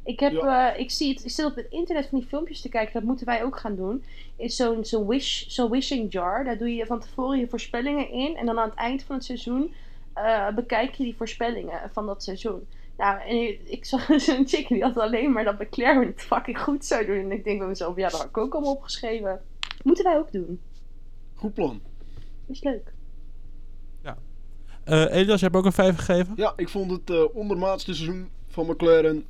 Ik, 0.03 0.21
heb, 0.21 0.33
Ja. 0.33 0.73
eh, 0.75 0.81
ik, 0.81 0.91
zie 0.91 1.09
het, 1.13 1.25
ik 1.25 1.31
zit 1.31 1.45
op 1.47 1.55
het 1.55 1.67
internet 1.71 2.07
van 2.09 2.19
die 2.19 2.29
filmpjes 2.29 2.61
te 2.61 2.69
kijken. 2.69 2.93
Dat 2.93 3.03
moeten 3.03 3.27
wij 3.27 3.45
ook 3.45 3.59
gaan 3.59 3.77
doen. 3.77 4.05
Is 4.37 4.57
zo'n 4.57 4.85
zo'n 4.85 5.07
wish, 5.07 5.47
zo'n 5.47 5.71
wishing 5.71 6.13
jar. 6.13 6.45
Daar 6.45 6.59
doe 6.59 6.75
je 6.75 6.87
van 6.87 7.01
tevoren 7.01 7.39
je 7.39 7.49
voorspellingen 7.49 8.11
in. 8.11 8.37
En 8.37 8.47
dan 8.47 8.59
aan 8.59 8.69
het 8.69 8.79
eind 8.79 9.03
van 9.03 9.15
het 9.17 9.25
seizoen 9.25 9.75
eh, 10.13 10.49
bekijk 10.55 10.95
je 10.95 11.05
die 11.05 11.17
voorspellingen 11.17 11.91
van 11.93 12.07
dat 12.07 12.23
seizoen. 12.23 12.67
Nou, 12.97 13.21
en 13.21 13.49
ik, 13.49 13.61
ik 13.65 13.85
zag 13.85 14.07
zo'n 14.21 14.47
chick 14.49 14.69
die 14.69 14.83
had 14.83 14.97
alleen 14.99 15.33
maar 15.33 15.45
dat 15.45 15.59
McLaren 15.59 16.07
het 16.07 16.23
fucking 16.23 16.59
goed 16.61 16.85
zou 16.85 17.07
doen. 17.07 17.19
En 17.19 17.33
ik 17.33 17.45
denk 17.45 17.59
bij 17.59 17.69
mezelf, 17.69 17.97
ja, 17.97 18.09
dat 18.09 18.19
had 18.21 18.29
ik 18.29 18.39
ook 18.39 18.55
allemaal 18.55 18.73
opgeschreven. 18.73 19.41
Moeten 19.83 20.05
wij 20.05 20.19
ook 20.19 20.33
doen. 20.33 20.61
Goed 21.35 21.55
plan. 21.55 21.81
Is 22.47 22.63
leuk. 22.63 22.93
Eh 24.87 25.15
Elias, 25.15 25.39
je 25.39 25.45
hebt 25.45 25.57
ook 25.57 25.65
een 25.65 25.73
5 25.73 25.97
gegeven? 25.97 26.33
Ja, 26.37 26.53
ik 26.57 26.69
vond 26.69 26.91
het 26.91 27.11
eh 27.11 27.25
ondermaatste 27.33 27.95
seizoen 27.95 28.31
van 28.49 28.67
McLaren 28.67 29.25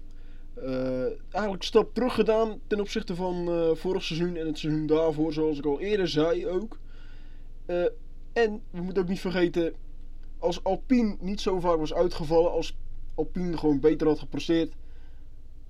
eh, 0.55 1.05
eigenlijk 1.31 1.63
stap 1.63 1.95
terug 1.95 2.15
gedaan 2.15 2.61
ten 2.67 2.81
opzichte 2.81 3.15
van 3.15 3.49
vorig 3.77 4.03
seizoen 4.03 4.37
en 4.37 4.47
het 4.47 4.59
seizoen 4.59 4.87
daarvoor, 4.87 5.33
zoals 5.33 5.59
ik 5.59 5.67
al 5.67 5.81
eerder 5.81 6.09
zei 6.09 6.47
ook. 6.49 6.79
En 8.33 8.63
we 8.71 8.81
moeten 8.81 9.03
ook 9.03 9.09
niet 9.09 9.21
vergeten, 9.21 9.75
als 10.39 10.65
Alpine 10.65 11.17
niet 11.21 11.41
zo 11.41 11.61
vaak 11.61 11.79
was 11.79 11.95
uitgevallen, 11.95 12.51
als 12.51 12.77
Alpine 13.15 13.57
gewoon 13.57 13.81
beter 13.81 14.07
had 14.07 14.19
gepresteerd, 14.19 14.73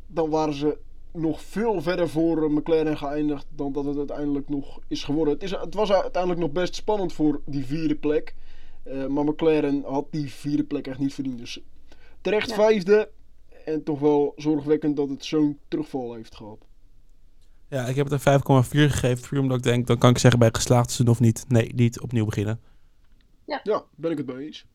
dan 0.06 0.30
waren 0.30 0.54
ze 0.54 0.78
nog 1.12 1.40
veel 1.40 1.82
verder 1.82 2.08
voor 2.08 2.50
McLaren 2.50 2.96
geëindigd 2.96 3.46
dan 3.54 3.72
dat 3.72 3.84
het 3.84 3.96
uiteindelijk 3.96 4.48
nog 4.48 4.80
is 4.88 5.04
geworden. 5.04 5.34
Het, 5.34 5.42
is, 5.42 5.50
het 5.50 5.74
was 5.74 5.92
uiteindelijk 5.92 6.42
nog 6.42 6.52
best 6.52 6.74
spannend 6.74 7.12
voor 7.12 7.40
die 7.44 7.66
vierde 7.66 7.94
plek. 7.94 8.34
Eh, 8.86 9.06
maar 9.06 9.24
McLaren 9.24 9.82
had 9.84 10.06
die 10.10 10.32
vierde 10.32 10.64
plek 10.64 10.86
echt 10.86 10.98
niet 10.98 11.14
verdiend. 11.14 11.38
Dus 11.38 11.60
terecht 12.20 12.48
Ja. 12.48 12.54
vijfde. 12.54 13.10
En 13.64 13.82
toch 13.82 13.98
wel 14.00 14.32
zorgwekkend 14.36 14.96
dat 14.96 15.08
het 15.08 15.24
zo'n 15.24 15.58
terugval 15.68 16.14
heeft 16.14 16.34
gehad. 16.34 16.58
Ja, 17.68 17.86
ik 17.86 17.96
heb 17.96 18.04
het 18.04 18.14
een 18.14 18.20
5,4 18.20 18.90
gegeven. 18.90 19.28
Puur 19.28 19.40
omdat 19.40 19.56
ik 19.56 19.62
denk, 19.62 19.86
dan 19.86 19.98
kan 19.98 20.10
ik 20.10 20.18
zeggen 20.18 20.40
bij 20.40 20.48
geslaagd 20.52 20.90
seizoen 20.90 21.14
of 21.14 21.20
niet. 21.20 21.44
Nee, 21.48 21.74
niet 21.74 22.00
opnieuw 22.00 22.24
beginnen. 22.24 22.60
Ja, 23.46 23.84
ben 23.94 24.10
ik 24.10 24.16
het 24.18 24.26
mee 24.26 24.46
eens. 24.46 24.66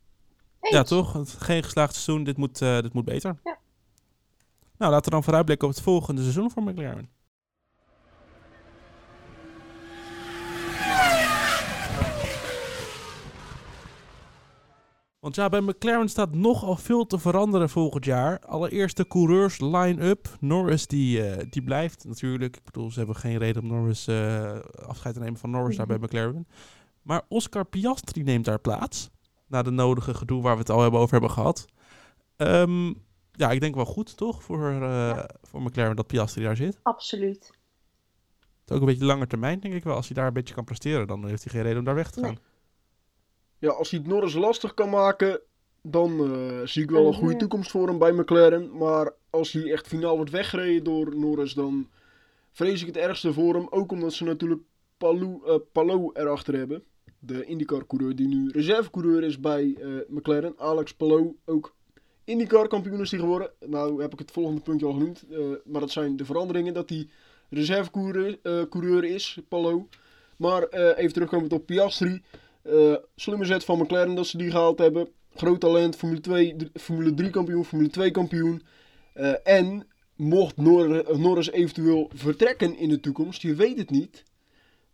Eens. 0.61 0.73
Ja, 0.73 0.83
toch? 0.83 1.23
Geen 1.37 1.63
geslaagd 1.63 1.93
seizoen. 1.93 2.23
Dit 2.23 2.37
moet, 2.37 2.61
eh, 2.61 2.79
dit 2.81 2.93
moet 2.93 3.05
beter. 3.05 3.39
Ja. 3.43 3.57
Nou, 4.77 4.91
laten 4.91 5.05
we 5.05 5.11
dan 5.11 5.23
vooruitblikken 5.23 5.67
op 5.67 5.73
het 5.73 5.83
volgende 5.83 6.21
seizoen 6.21 6.51
voor 6.51 6.63
McLaren. 6.63 7.09
Want 15.21 15.35
ja, 15.35 15.49
bij 15.49 15.61
McLaren 15.61 16.09
staat 16.09 16.35
nogal 16.35 16.75
veel 16.75 17.05
te 17.05 17.19
veranderen 17.19 17.69
volgend 17.69 18.05
jaar. 18.05 18.39
Allereerst 18.39 18.97
de 18.97 19.07
coureurs 19.07 19.59
line-up. 19.59 20.37
Norris 20.39 20.87
die, 20.87 21.27
eh, 21.27 21.45
die 21.49 21.63
blijft 21.63 22.05
natuurlijk. 22.05 22.55
Ik 22.55 22.63
bedoel, 22.63 22.91
ze 22.91 22.97
hebben 22.97 23.15
geen 23.15 23.37
reden 23.37 23.61
om 23.61 23.67
Norris 23.67 24.07
eh, 24.07 24.59
afscheid 24.85 25.13
te 25.13 25.19
nemen 25.19 25.39
van 25.39 25.49
Norris 25.49 25.75
daar 25.75 25.85
bij 25.87 25.97
McLaren. 25.97 26.47
Maar 27.01 27.21
Oscar 27.27 27.65
Piastri 27.65 28.23
neemt 28.23 28.45
daar 28.45 28.59
plaats. 28.59 29.09
Na 29.47 29.61
de 29.61 29.71
nodige 29.71 30.13
gedoe 30.13 30.41
waar 30.41 30.53
we 30.53 30.59
het 30.59 30.69
al 30.69 30.81
hebben 30.81 30.99
over 30.99 31.11
hebben 31.11 31.31
gehad. 31.31 31.65
Ehm, 32.35 32.87
ja, 33.31 33.51
ik 33.51 33.59
denk 33.59 33.75
wel 33.75 33.85
goed, 33.85 34.17
toch? 34.17 34.43
Voor, 34.43 34.81
eh, 34.81 35.23
voor 35.41 35.61
McLaren 35.61 35.95
dat 35.95 36.07
Piastri 36.07 36.43
daar 36.43 36.55
zit. 36.55 36.79
Absoluut. 36.83 37.45
Het 38.39 38.69
is 38.69 38.75
ook 38.75 38.81
een 38.81 38.85
beetje 38.85 39.05
langer 39.05 39.27
termijn, 39.27 39.59
denk 39.59 39.73
ik 39.73 39.83
wel. 39.83 39.95
Als 39.95 40.07
hij 40.07 40.15
daar 40.15 40.27
een 40.27 40.33
beetje 40.33 40.53
kan 40.53 40.63
presteren, 40.63 41.07
dan 41.07 41.27
heeft 41.27 41.43
hij 41.43 41.53
geen 41.53 41.61
reden 41.61 41.79
om 41.79 41.85
daar 41.85 41.95
weg 41.95 42.11
te 42.11 42.19
gaan. 42.19 42.29
Nee. 42.29 42.50
Ja, 43.61 43.69
als 43.69 43.89
hij 43.89 43.99
het 43.99 44.07
Norris 44.07 44.33
lastig 44.33 44.73
kan 44.73 44.89
maken, 44.89 45.39
dan 45.81 46.33
eh, 46.33 46.67
zie 46.67 46.83
ik 46.83 46.89
wel 46.89 47.07
een 47.07 47.13
goede 47.13 47.35
toekomst 47.35 47.71
voor 47.71 47.87
hem 47.87 47.97
bij 47.97 48.11
McLaren. 48.11 48.77
Maar 48.77 49.13
als 49.29 49.51
hij 49.51 49.71
echt 49.71 49.87
finaal 49.87 50.15
wordt 50.15 50.31
weggereden 50.31 50.83
door 50.83 51.15
Norris, 51.15 51.53
dan 51.53 51.89
vrees 52.51 52.81
ik 52.81 52.87
het 52.87 52.97
ergste 52.97 53.33
voor 53.33 53.53
hem. 53.53 53.67
Ook 53.69 53.91
omdat 53.91 54.13
ze 54.13 54.23
natuurlijk 54.23 54.61
Palou, 54.97 55.41
eh, 55.45 55.55
Palou 55.71 56.09
erachter 56.13 56.57
hebben. 56.57 56.83
De 57.19 57.45
IndyCar-coureur 57.45 58.15
die 58.15 58.27
nu 58.27 58.49
reservecoureur 58.51 59.23
is 59.23 59.39
bij 59.39 59.75
eh, 59.79 59.87
McLaren. 60.07 60.53
Alex 60.57 60.93
Palou, 60.93 61.35
ook 61.45 61.75
IndyCar-kampioen 62.23 63.01
is 63.01 63.09
die 63.09 63.19
geworden. 63.19 63.51
Nou 63.65 64.01
heb 64.01 64.13
ik 64.13 64.19
het 64.19 64.31
volgende 64.31 64.61
puntje 64.61 64.85
al 64.85 64.93
genoemd. 64.93 65.25
maar 65.65 65.81
dat 65.81 65.91
zijn 65.91 66.15
de 66.15 66.25
veranderingen 66.25 66.73
dat 66.73 66.89
hij 66.89 67.07
reservecoureur 67.49 68.39
coureur 68.69 69.03
is, 69.03 69.39
Palou. 69.47 69.87
Maar 70.37 70.67
even 70.69 71.13
terugkomend 71.13 71.53
op 71.53 71.65
Piastri. 71.65 72.21
Eh, 72.63 72.95
slimme 73.15 73.45
zet 73.45 73.65
van 73.65 73.79
McLaren 73.79 74.15
dat 74.15 74.27
ze 74.27 74.37
die 74.37 74.51
gehaald 74.51 74.79
hebben. 74.79 75.09
Groot 75.35 75.59
talent, 75.59 75.95
Formule, 75.95 76.21
2, 76.21 76.55
d- 76.55 76.81
Formule 76.81 77.13
3 77.13 77.29
kampioen, 77.29 77.65
Formule 77.65 77.89
2 77.89 78.11
kampioen. 78.11 78.61
Eh, 79.13 79.33
en 79.43 79.87
mocht 80.15 80.57
Nor- 80.57 81.19
Norris 81.19 81.51
eventueel 81.51 82.09
vertrekken 82.13 82.77
in 82.77 82.89
de 82.89 82.99
toekomst, 82.99 83.41
je 83.41 83.55
weet 83.55 83.77
het 83.77 83.89
niet. 83.89 84.23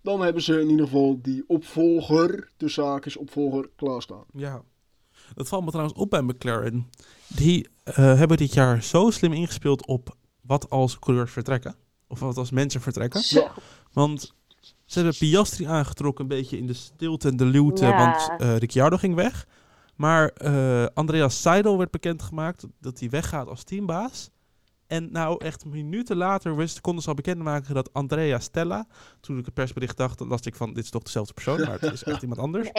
Dan 0.02 0.22
hebben 0.22 0.42
ze 0.42 0.60
in 0.62 0.70
ieder 0.70 0.86
geval 0.86 1.20
die 1.22 1.44
opvolger, 1.48 2.52
de 2.58 2.68
zaakjes 2.70 3.18
opvolger, 3.18 3.70
klaarstaan. 3.76 4.24
Ja. 4.34 4.62
Dat 5.36 5.48
valt 5.48 5.64
me 5.66 5.70
trouwens 5.72 5.98
op 6.00 6.10
bij 6.10 6.22
McLaren. 6.22 6.90
Die 7.28 7.68
eh, 7.84 7.96
hebben 7.96 8.38
dit 8.38 8.54
jaar 8.54 8.84
zo 8.84 9.10
slim 9.10 9.34
ingespeeld 9.34 9.86
op 9.88 10.16
wat 10.42 10.70
als 10.70 11.00
coureurs 11.00 11.32
vertrekken. 11.32 11.76
Of 12.08 12.20
wat 12.20 12.38
als 12.38 12.52
mensen 12.52 12.82
vertrekken. 12.82 13.20
Zo. 13.22 13.48
Want 13.94 14.34
ze 14.86 15.00
hebben 15.00 15.18
Piastri 15.18 15.66
aangetrokken 15.66 16.24
een 16.24 16.30
beetje 16.30 16.58
in 16.58 16.68
de 16.68 16.74
stilte 16.74 17.28
en 17.28 17.38
de 17.38 17.46
luwte. 17.46 17.86
Ja. 17.86 17.98
Want 17.98 18.42
eh, 18.42 18.58
Ricciardo 18.58 18.98
ging 18.98 19.16
weg. 19.16 19.48
Maar 19.96 20.28
eh 20.30 20.86
Andreas 20.94 21.42
Seidel 21.42 21.78
werd 21.78 21.92
bekendgemaakt 21.92 22.66
dat 22.80 23.00
hij 23.00 23.10
weggaat 23.10 23.48
als 23.48 23.64
teambaas. 23.64 24.30
En 24.88 25.12
nou 25.12 25.46
echt 25.46 25.66
minuten 25.66 26.18
later 26.18 26.56
wist, 26.56 26.82
konden 26.82 27.04
ze 27.04 27.10
al 27.10 27.16
bekendmaken 27.16 27.74
dat 27.74 27.94
Andrea 27.94 28.40
Stella... 28.40 28.88
Toen 29.20 29.38
ik 29.38 29.46
het 29.46 29.54
persbericht 29.54 29.98
dacht, 29.98 30.18
dan 30.18 30.28
las 30.28 30.42
ik 30.42 30.56
van 30.56 30.74
dit 30.74 30.84
is 30.84 30.90
toch 30.90 31.04
dezelfde 31.04 31.34
persoon. 31.34 31.60
Maar 31.60 31.80
het 31.80 31.94
is 31.94 32.04
echt 32.04 32.22
iemand 32.28 32.40
anders 32.40 32.72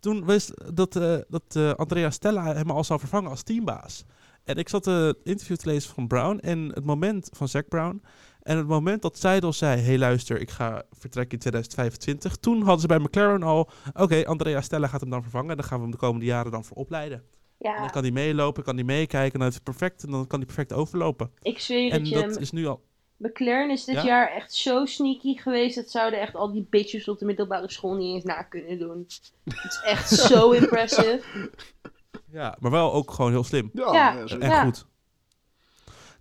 toen 0.00 0.24
wist 0.26 0.74
dat, 0.74 0.96
eh, 0.96 1.16
dat 1.28 1.76
Andrea 1.76 2.10
Stella 2.10 2.54
hem 2.54 2.70
al 2.70 2.84
zou 2.84 2.98
vervangen 2.98 3.30
als 3.30 3.42
teambaas. 3.42 4.04
En 4.44 4.56
ik 4.56 4.68
zat 4.68 4.84
het 4.84 5.16
interview 5.24 5.56
te 5.56 5.68
lezen 5.68 5.94
van 5.94 6.06
Brown 6.06 6.38
en 6.38 6.70
het 6.74 6.84
moment 6.84 7.28
van 7.32 7.48
Zack 7.48 7.68
Brown. 7.68 8.02
En 8.44 8.56
het 8.56 8.66
moment 8.66 9.02
dat 9.02 9.18
Seidel 9.18 9.52
zei, 9.52 9.80
hey 9.80 9.98
luister, 9.98 10.40
ik 10.40 10.50
ga 10.50 10.82
vertrekken 10.90 11.32
in 11.32 11.38
2025. 11.38 12.36
Toen 12.36 12.58
hadden 12.62 12.80
ze 12.80 12.86
bij 12.86 12.98
McLaren 12.98 13.42
al, 13.42 13.70
oké, 13.94 14.24
Andrea 14.26 14.60
Stella 14.60 14.86
gaat 14.86 15.00
hem 15.00 15.10
dan 15.10 15.22
vervangen. 15.22 15.50
En 15.50 15.56
dan 15.56 15.64
gaan 15.64 15.76
we 15.76 15.82
hem 15.82 15.92
de 15.92 15.98
komende 15.98 16.26
jaren 16.26 16.50
dan 16.52 16.64
voor 16.64 16.76
opleiden. 16.76 17.18
En 17.18 17.70
Ja, 17.70 17.78
dan 17.80 17.90
kan 17.90 18.02
hij 18.02 18.10
meelopen, 18.12 18.62
kan 18.62 18.74
hij 18.74 18.84
meekijken, 18.84 19.32
en 19.32 19.38
dan 19.38 19.48
is 19.48 19.54
het 19.54 19.62
perfect. 19.62 20.04
En 20.04 20.10
dan 20.10 20.26
kan 20.26 20.38
hij 20.38 20.46
perfect 20.46 20.72
overlopen. 20.72 21.30
ik 21.42 21.58
zweer 21.58 21.90
En 21.92 21.98
het 22.00 22.08
je. 22.08 22.14
dat 22.14 22.40
is 22.40 22.50
nu 22.50 22.66
al... 22.66 22.82
McLaren 23.16 23.70
is 23.70 23.84
dit 23.84 23.94
Ja? 23.94 24.04
jaar 24.04 24.30
echt 24.30 24.54
zo 24.54 24.84
sneaky 24.84 25.36
geweest. 25.36 25.74
Dat 25.76 25.90
zouden 25.90 26.20
echt 26.20 26.34
al 26.34 26.52
die 26.52 26.66
bitches 26.70 27.08
op 27.08 27.18
de 27.18 27.24
middelbare 27.24 27.70
school 27.70 27.94
niet 27.94 28.14
eens 28.14 28.24
na 28.24 28.42
kunnen 28.42 28.78
doen. 28.78 29.06
Het 29.44 29.64
is 29.64 29.80
echt 29.84 30.08
zo 30.30 30.50
impressive. 30.50 31.20
Ja, 32.32 32.56
maar 32.60 32.70
wel 32.70 32.92
ook 32.92 33.10
gewoon 33.10 33.30
heel 33.30 33.44
slim. 33.44 33.70
Ja. 33.74 34.18
En 34.18 34.40
Ja. 34.40 34.64
goed. 34.64 34.86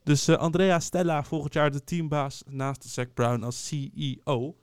Dus 0.04 0.28
eh, 0.28 0.36
Andrea 0.36 0.80
Stella 0.80 1.24
volgend 1.24 1.54
jaar 1.54 1.72
de 1.72 1.84
teambaas 1.84 2.44
naast 2.50 2.84
Zack 2.84 3.14
Brown 3.14 3.44
als 3.44 3.68
CEO. 3.68 4.56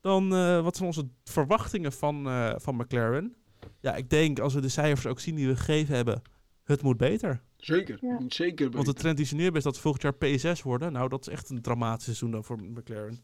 Dan, 0.00 0.34
eh, 0.34 0.62
wat 0.62 0.76
zijn 0.76 0.88
onze 0.88 1.08
verwachtingen 1.24 1.92
van, 1.92 2.26
eh, 2.26 2.52
van 2.56 2.76
McLaren? 2.76 3.34
Ja, 3.80 3.94
ik 3.94 4.10
denk 4.10 4.38
als 4.38 4.54
we 4.54 4.60
de 4.60 4.68
cijfers 4.68 5.06
ook 5.06 5.20
zien 5.20 5.34
die 5.34 5.46
we 5.48 5.56
gegeven 5.56 5.94
hebben, 5.94 6.22
het 6.64 6.82
moet 6.82 6.96
beter. 6.96 7.42
Zeker, 7.56 7.98
Ja. 8.00 8.16
moet 8.20 8.34
zeker 8.34 8.70
Want 8.70 8.86
de 8.86 8.92
trend 8.92 9.16
die 9.16 9.26
ze 9.26 9.34
nu 9.34 9.42
hebben 9.42 9.58
is 9.58 9.64
dat 9.64 9.74
ze 9.74 9.80
volgend 9.80 10.02
jaar 10.02 10.14
P6 10.56 10.62
worden. 10.62 10.92
Nou, 10.92 11.08
dat 11.08 11.20
is 11.20 11.32
echt 11.32 11.50
een 11.50 11.62
dramatisch 11.62 12.04
seizoen 12.04 12.30
dan 12.30 12.44
voor 12.44 12.58
McLaren. 12.62 13.20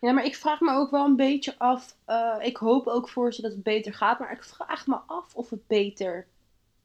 Ja, 0.00 0.12
maar 0.12 0.24
ik 0.24 0.36
vraag 0.36 0.60
me 0.60 0.72
ook 0.72 0.90
wel 0.90 1.04
een 1.04 1.16
beetje 1.16 1.58
af. 1.58 1.96
eh, 2.04 2.36
ik 2.40 2.56
hoop 2.56 2.86
ook 2.86 3.08
voor 3.08 3.32
ze 3.34 3.42
dat 3.42 3.52
het 3.52 3.62
beter 3.62 3.94
gaat. 3.94 4.18
Maar 4.18 4.32
ik 4.32 4.44
vraag 4.44 4.86
me 4.86 4.96
af 5.06 5.34
of 5.34 5.50
het 5.50 5.66
beter 5.66 6.26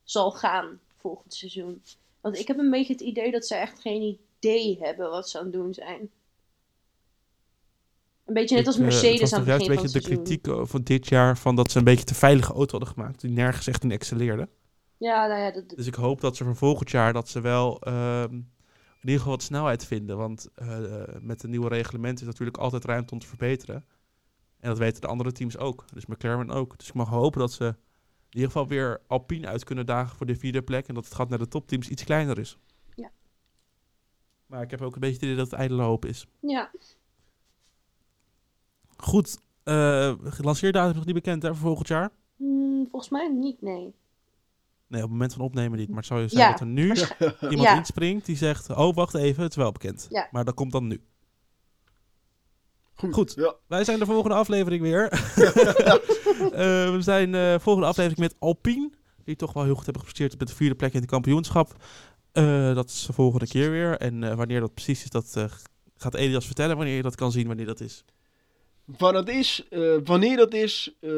zal 0.04 0.32
gaan 0.32 0.80
volgend 0.96 1.34
seizoen. 1.34 1.82
Want 2.28 2.40
ik 2.40 2.48
heb 2.48 2.58
een 2.58 2.70
beetje 2.70 2.94
het 2.94 3.02
idee 3.02 3.32
dat 3.32 3.46
ze 3.46 3.56
echt 3.56 3.80
geen 3.80 4.20
idee 4.40 4.78
hebben 4.80 5.10
wat 5.10 5.30
ze 5.30 5.38
aan 5.38 5.44
het 5.44 5.54
doen 5.54 5.74
zijn. 5.74 6.10
Een 8.26 8.34
beetje 8.34 8.56
net 8.56 8.68
als 8.68 8.76
Ik, 8.76 8.82
eh, 8.82 8.88
Mercedes 8.88 9.12
het 9.12 9.22
was 9.22 9.34
aan 9.34 9.46
toch 9.46 9.54
het 9.54 9.58
begin 9.58 9.72
een 9.72 9.76
van 9.76 9.84
beetje 9.84 10.00
het 10.00 10.06
de 10.06 10.16
seizoen. 10.16 10.42
kritiek 10.44 10.70
van 10.70 10.82
dit 10.84 11.08
jaar 11.08 11.38
van 11.38 11.56
dat 11.56 11.72
ze 11.72 11.78
een 11.78 11.84
beetje 11.84 12.04
te 12.04 12.16
veilige 12.16 12.54
auto 12.54 12.72
hadden 12.72 12.90
gemaakt. 12.90 13.22
Die 13.22 13.32
nergens 13.32 13.68
echt 13.68 13.84
in 13.84 13.92
excelleerden. 13.92 14.50
Ja, 14.98 15.28
nou 15.28 15.40
ja, 15.42 15.52
dat, 15.52 15.70
Dus 15.70 15.88
ik 15.88 15.96
hoop 15.96 16.22
dat 16.22 16.36
ze 16.36 16.44
voor 16.44 16.56
volgend 16.56 16.90
jaar 16.90 17.14
dat 17.14 17.30
ze 17.30 17.42
wel 17.42 17.80
ehm, 17.80 18.34
in 18.34 19.04
ieder 19.04 19.18
geval 19.18 19.34
wat 19.34 19.44
snelheid 19.44 19.86
vinden. 19.86 20.18
Want 20.18 20.50
eh, 20.56 21.04
met 21.20 21.42
de 21.42 21.48
nieuwe 21.48 21.68
reglementen 21.70 22.22
is 22.22 22.32
natuurlijk 22.32 22.58
altijd 22.58 22.86
ruimte 22.86 23.14
om 23.14 23.20
te 23.20 23.28
verbeteren. 23.28 23.86
En 24.60 24.70
dat 24.70 24.78
weten 24.78 25.02
de 25.02 25.08
andere 25.08 25.32
teams 25.32 25.58
ook. 25.58 25.86
Dus 25.94 26.06
McLaren 26.06 26.52
ook. 26.52 26.78
Dus 26.78 26.88
ik 26.88 26.94
mag 26.94 27.10
hopen 27.10 27.40
dat 27.40 27.52
ze 27.52 27.76
in 28.30 28.34
ieder 28.40 28.52
geval 28.52 28.68
weer 28.68 29.02
Alpine 29.08 29.48
uit 29.48 29.64
kunnen 29.64 29.86
dagen 29.86 30.18
voor 30.18 30.26
de 30.26 30.36
vierde 30.36 30.62
plek. 30.62 30.88
En 30.88 30.94
dat 30.94 31.06
het 31.06 31.14
gat 31.14 31.30
naar 31.30 31.38
de 31.40 31.48
topteams 31.48 31.90
iets 31.90 32.04
kleiner 32.04 32.40
is. 32.40 32.58
Ja. 32.96 33.12
Maar 34.46 34.62
ik 34.62 34.72
heb 34.72 34.82
ook 34.82 34.94
een 34.94 35.00
beetje 35.00 35.16
het 35.16 35.24
idee 35.24 35.36
dat 35.36 35.52
het 35.52 35.60
ijdele 35.60 35.82
hoop 35.84 36.06
is. 36.06 36.28
ja. 36.40 36.72
Goed. 38.98 39.40
eh 39.64 40.14
lanceerdatum 40.38 40.90
is 40.90 40.96
nog 40.96 41.06
niet 41.06 41.14
bekend 41.16 41.42
hè, 41.44 41.50
voor 41.50 41.58
volgend 41.58 41.88
jaar. 41.88 42.10
Hmm, 42.36 42.88
volgens 42.90 43.12
mij 43.12 43.28
niet, 43.28 43.62
nee. 43.62 43.96
Nee, 44.88 45.02
op 45.04 45.10
het 45.10 45.12
moment 45.12 45.34
van 45.34 45.42
opnemen 45.46 45.78
niet. 45.78 45.88
Maar 45.90 45.98
het 45.98 46.06
zou 46.06 46.22
je 46.22 46.28
zijn 46.28 46.42
Ja, 46.44 46.50
dat 46.52 46.60
er 46.60 46.66
nu 46.66 46.94
iemand 47.52 47.62
Ja. 47.70 47.78
inspringt 47.78 48.26
die 48.26 48.36
zegt... 48.36 48.70
Oh, 48.70 48.96
wacht 48.96 49.14
even, 49.14 49.42
het 49.44 49.52
is 49.52 49.58
wel 49.58 49.72
bekend. 49.72 50.08
Ja. 50.10 50.28
Maar 50.32 50.46
dat 50.46 50.54
komt 50.54 50.72
dan 50.72 50.88
nu. 50.88 51.02
Goed. 52.98 53.14
Goed. 53.14 53.34
Ja. 53.36 53.56
Wij 53.68 53.84
zijn 53.84 54.00
de 54.00 54.06
volgende 54.06 54.36
aflevering 54.36 54.82
weer. 54.82 55.10
Eh, 56.38 56.92
we 56.92 56.98
zijn 57.02 57.32
de 57.32 57.58
volgende 57.62 57.88
aflevering 57.88 58.20
met 58.20 58.36
Alpine. 58.40 58.92
Die 59.24 59.36
toch 59.36 59.54
wel 59.54 59.64
heel 59.64 59.76
goed 59.76 59.84
hebben 59.86 60.02
gepresteerd 60.02 60.40
met 60.40 60.48
de 60.48 60.56
vierde 60.56 60.76
plek 60.76 60.94
in 60.94 61.00
het 61.02 61.10
kampioenschap. 61.10 61.76
Eh, 62.32 62.76
dat 62.76 62.90
is 62.90 63.06
de 63.06 63.14
volgende 63.14 63.48
keer 63.48 63.72
weer. 63.72 63.98
En 63.98 64.24
eh, 64.24 64.36
wanneer 64.36 64.60
dat 64.60 64.74
precies 64.74 65.04
is, 65.04 65.10
dat 65.10 65.34
eh, 65.36 65.46
gaat 65.98 66.14
Elias 66.16 66.46
vertellen. 66.46 66.78
Wanneer 66.78 66.96
je 66.96 67.02
dat 67.02 67.16
kan 67.16 67.32
zien, 67.32 67.48
wanneer 67.48 67.66
dat 67.66 67.80
is. 67.80 68.04
Waar 68.86 69.14
dat 69.14 69.30
is, 69.30 69.66
eh, 69.70 69.96
wanneer 70.04 70.38
dat 70.38 70.54
is, 70.54 70.96
eh, 71.02 71.12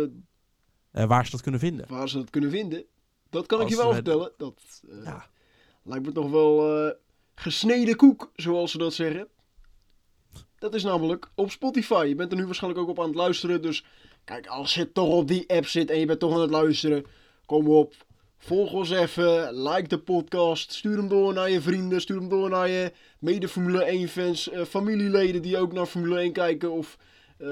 Eh, 0.91 1.05
waar 1.07 1.25
ze 1.25 1.31
dat 1.31 1.41
kunnen 1.41 1.59
vinden. 1.59 1.85
waar 1.89 2.09
ze 2.09 2.17
dat 2.17 2.29
kunnen 2.29 2.49
vinden, 2.51 2.83
dat 3.29 3.45
kan 3.45 3.61
ik 3.61 3.69
je 3.69 3.75
wel 3.75 3.87
we- 3.87 3.93
vertellen. 3.93 4.31
Dat 4.37 4.81
eh, 4.89 5.03
Ja. 5.03 5.25
lijkt 5.83 6.05
me 6.05 6.11
toch 6.11 6.29
wel 6.31 6.85
eh, 6.87 6.91
gesneden 7.35 7.95
koek, 7.95 8.31
zoals 8.35 8.71
ze 8.71 8.77
dat 8.77 8.93
zeggen. 8.93 9.27
Dat 10.59 10.73
is 10.73 10.83
namelijk 10.83 11.29
op 11.35 11.51
Spotify. 11.51 12.05
Je 12.07 12.15
bent 12.15 12.31
er 12.31 12.37
nu 12.37 12.45
waarschijnlijk 12.45 12.83
ook 12.83 12.89
op 12.89 12.99
aan 12.99 13.07
het 13.07 13.15
luisteren. 13.15 13.61
Dus 13.61 13.83
kijk, 14.23 14.47
als 14.47 14.73
je 14.73 14.91
toch 14.91 15.09
op 15.09 15.27
die 15.27 15.49
app 15.49 15.65
zit 15.65 15.89
en 15.89 15.99
je 15.99 16.05
bent 16.05 16.19
toch 16.19 16.33
aan 16.33 16.41
het 16.41 16.49
luisteren, 16.49 17.05
kom 17.45 17.67
op. 17.67 17.93
Volg 18.37 18.73
ons 18.73 18.89
even, 18.89 19.61
like 19.63 19.87
de 19.87 19.99
podcast, 19.99 20.73
stuur 20.73 20.97
hem 20.97 21.07
door 21.07 21.33
naar 21.33 21.49
je 21.49 21.61
vrienden, 21.61 22.01
stuur 22.01 22.17
hem 22.17 22.29
door 22.29 22.49
naar 22.49 22.69
je 22.69 22.91
mede 23.19 23.47
Formule 23.47 23.83
1 23.83 24.07
fans, 24.07 24.49
eh, 24.49 24.63
familieleden 24.63 25.41
die 25.41 25.57
ook 25.57 25.73
naar 25.73 25.85
Formule 25.85 26.21
1 26.21 26.31
kijken 26.31 26.71
of 26.71 26.97
eh, 27.37 27.47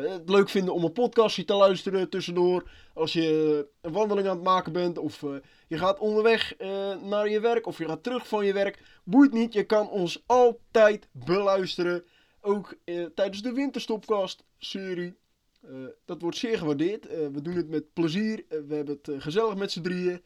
het 0.00 0.28
leuk 0.28 0.48
vinden 0.48 0.74
om 0.74 0.84
een 0.84 0.92
podcastje 0.92 1.44
te 1.44 1.54
luisteren 1.54 2.08
tussendoor. 2.08 2.70
Als 2.94 3.12
je 3.12 3.68
een 3.80 3.92
wandeling 3.92 4.28
aan 4.28 4.36
het 4.36 4.44
maken 4.44 4.72
bent 4.72 4.98
of 4.98 5.22
eh, 5.22 5.30
je 5.66 5.78
gaat 5.78 5.98
onderweg 5.98 6.54
naar 7.02 7.28
je 7.28 7.40
werk 7.40 7.66
of 7.66 7.78
je 7.78 7.86
gaat 7.86 8.02
terug 8.02 8.28
van 8.28 8.46
je 8.46 8.52
werk. 8.52 8.82
Boeit 9.04 9.32
niet, 9.32 9.52
je 9.52 9.64
kan 9.64 9.90
ons 9.90 10.22
altijd 10.26 11.08
beluisteren. 11.12 12.04
Ook 12.46 12.74
eh, 12.84 13.04
tijdens 13.04 13.42
de 13.42 13.52
Winterstopcast 13.52 14.44
serie. 14.58 15.14
Eh, 15.60 15.70
dat 16.04 16.20
wordt 16.20 16.36
zeer 16.36 16.58
gewaardeerd. 16.58 17.06
Eh, 17.06 17.26
we 17.26 17.42
doen 17.42 17.56
het 17.56 17.68
met 17.68 17.92
plezier. 17.92 18.44
We 18.48 18.74
hebben 18.74 19.00
het 19.02 19.22
gezellig 19.22 19.54
met 19.54 19.72
z'n 19.72 19.80
drieën. 19.82 20.22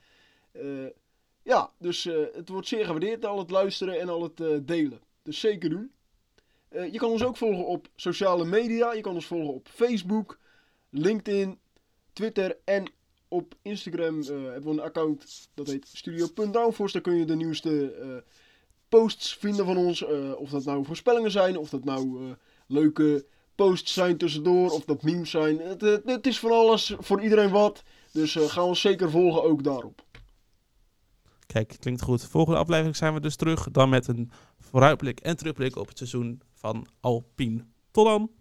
Ja, 1.42 1.72
dus 1.78 2.04
het 2.32 2.48
wordt 2.48 2.68
zeer 2.68 2.84
gewaardeerd 2.84 3.24
al 3.24 3.38
het 3.38 3.50
luisteren 3.50 4.00
en 4.00 4.08
al 4.08 4.22
het 4.22 4.66
delen. 4.66 5.00
Dus 5.22 5.40
zeker 5.40 5.70
doen. 5.70 5.92
Je 6.70 6.98
kan 6.98 7.10
ons 7.10 7.24
ook 7.24 7.36
volgen 7.36 7.66
op 7.66 7.88
sociale 7.96 8.44
media. 8.44 8.92
Je 8.92 9.00
kan 9.00 9.14
ons 9.14 9.26
volgen 9.26 9.54
op 9.54 9.68
Facebook, 9.68 10.38
LinkedIn, 10.90 11.58
Twitter 12.12 12.56
en 12.64 12.92
op 13.28 13.54
Instagram 13.62 14.22
hebben 14.22 14.62
we 14.62 14.70
een 14.70 14.80
account 14.80 15.48
dat 15.54 15.66
heet 15.66 15.88
studio.downforce. 15.92 16.92
Daar 16.92 17.02
kun 17.02 17.16
je 17.16 17.24
de 17.24 17.36
nieuwste 17.36 18.24
posts 18.88 19.36
vinden 19.36 19.64
van 19.64 19.76
ons. 19.76 20.04
eh, 20.04 20.32
of 20.36 20.50
dat 20.50 20.64
nou 20.64 20.84
voorspellingen 20.84 21.30
zijn, 21.30 21.56
of 21.56 21.70
dat 21.70 21.84
nou 21.84 22.24
eh, 22.24 22.32
leuke 22.66 23.26
posts 23.54 23.92
zijn 23.92 24.16
tussendoor, 24.16 24.70
of 24.70 24.84
dat 24.84 25.02
memes 25.02 25.30
zijn. 25.30 25.58
Het, 25.60 25.80
het, 26.04 26.26
is 26.26 26.38
van 26.38 26.50
alles, 26.50 26.94
voor 26.98 27.22
iedereen 27.22 27.50
wat. 27.50 27.82
Dus 28.12 28.36
eh, 28.36 28.44
ga 28.44 28.64
ons 28.64 28.80
zeker 28.80 29.10
volgen 29.10 29.42
ook 29.42 29.64
daarop. 29.64 30.06
Kijk, 31.46 31.76
klinkt 31.80 32.02
goed. 32.02 32.24
Volgende 32.24 32.58
aflevering 32.58 32.96
zijn 32.96 33.14
we 33.14 33.20
dus 33.20 33.36
terug. 33.36 33.70
Dan 33.70 33.88
met 33.88 34.08
een 34.08 34.30
vooruitblik 34.58 35.20
en 35.20 35.36
terugblik 35.36 35.76
op 35.76 35.88
het 35.88 35.98
seizoen 35.98 36.40
van 36.54 36.86
Alpine. 37.00 37.64
Tot 37.90 38.06
dan! 38.06 38.37